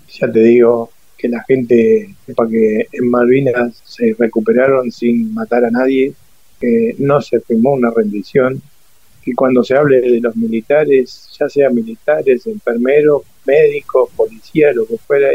[0.09, 0.89] Ya te digo
[1.19, 6.15] que la gente sepa que en Malvinas se recuperaron sin matar a nadie,
[6.59, 8.63] que no se firmó una rendición,
[9.25, 14.99] que cuando se hable de los militares, ya sea militares, enfermeros, médicos, policías, lo que
[14.99, 15.29] fuera,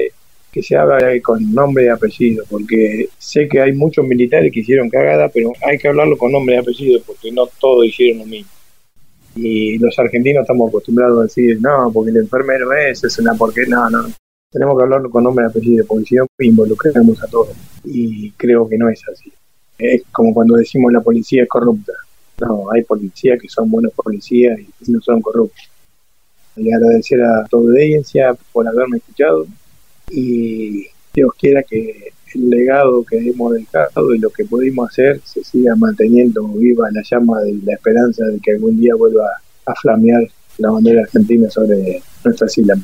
[0.52, 4.90] que se habla con nombre y apellido, porque sé que hay muchos militares que hicieron
[4.90, 8.52] cagada, pero hay que hablarlo con nombre y apellido, porque no todos hicieron lo mismo.
[9.36, 13.66] Y los argentinos estamos acostumbrados a decir, no, porque el enfermero es, es una porque
[13.68, 14.08] no, no.
[14.52, 17.56] Tenemos que hablarlo con nombre y apellido, porque si no involucramos a todos.
[17.84, 19.32] Y creo que no es así.
[19.78, 21.94] Es como cuando decimos la policía es corrupta.
[22.42, 25.70] No, hay policías que son buenos policías y no son corruptos.
[26.56, 29.46] Y agradecer a toda audiencia por haberme escuchado
[30.10, 35.44] y Dios quiera que el legado que hemos dejado y lo que pudimos hacer se
[35.44, 39.28] siga manteniendo viva la llama de la esperanza de que algún día vuelva
[39.66, 40.24] a flamear
[40.58, 42.80] la bandera argentina sobre nuestras islas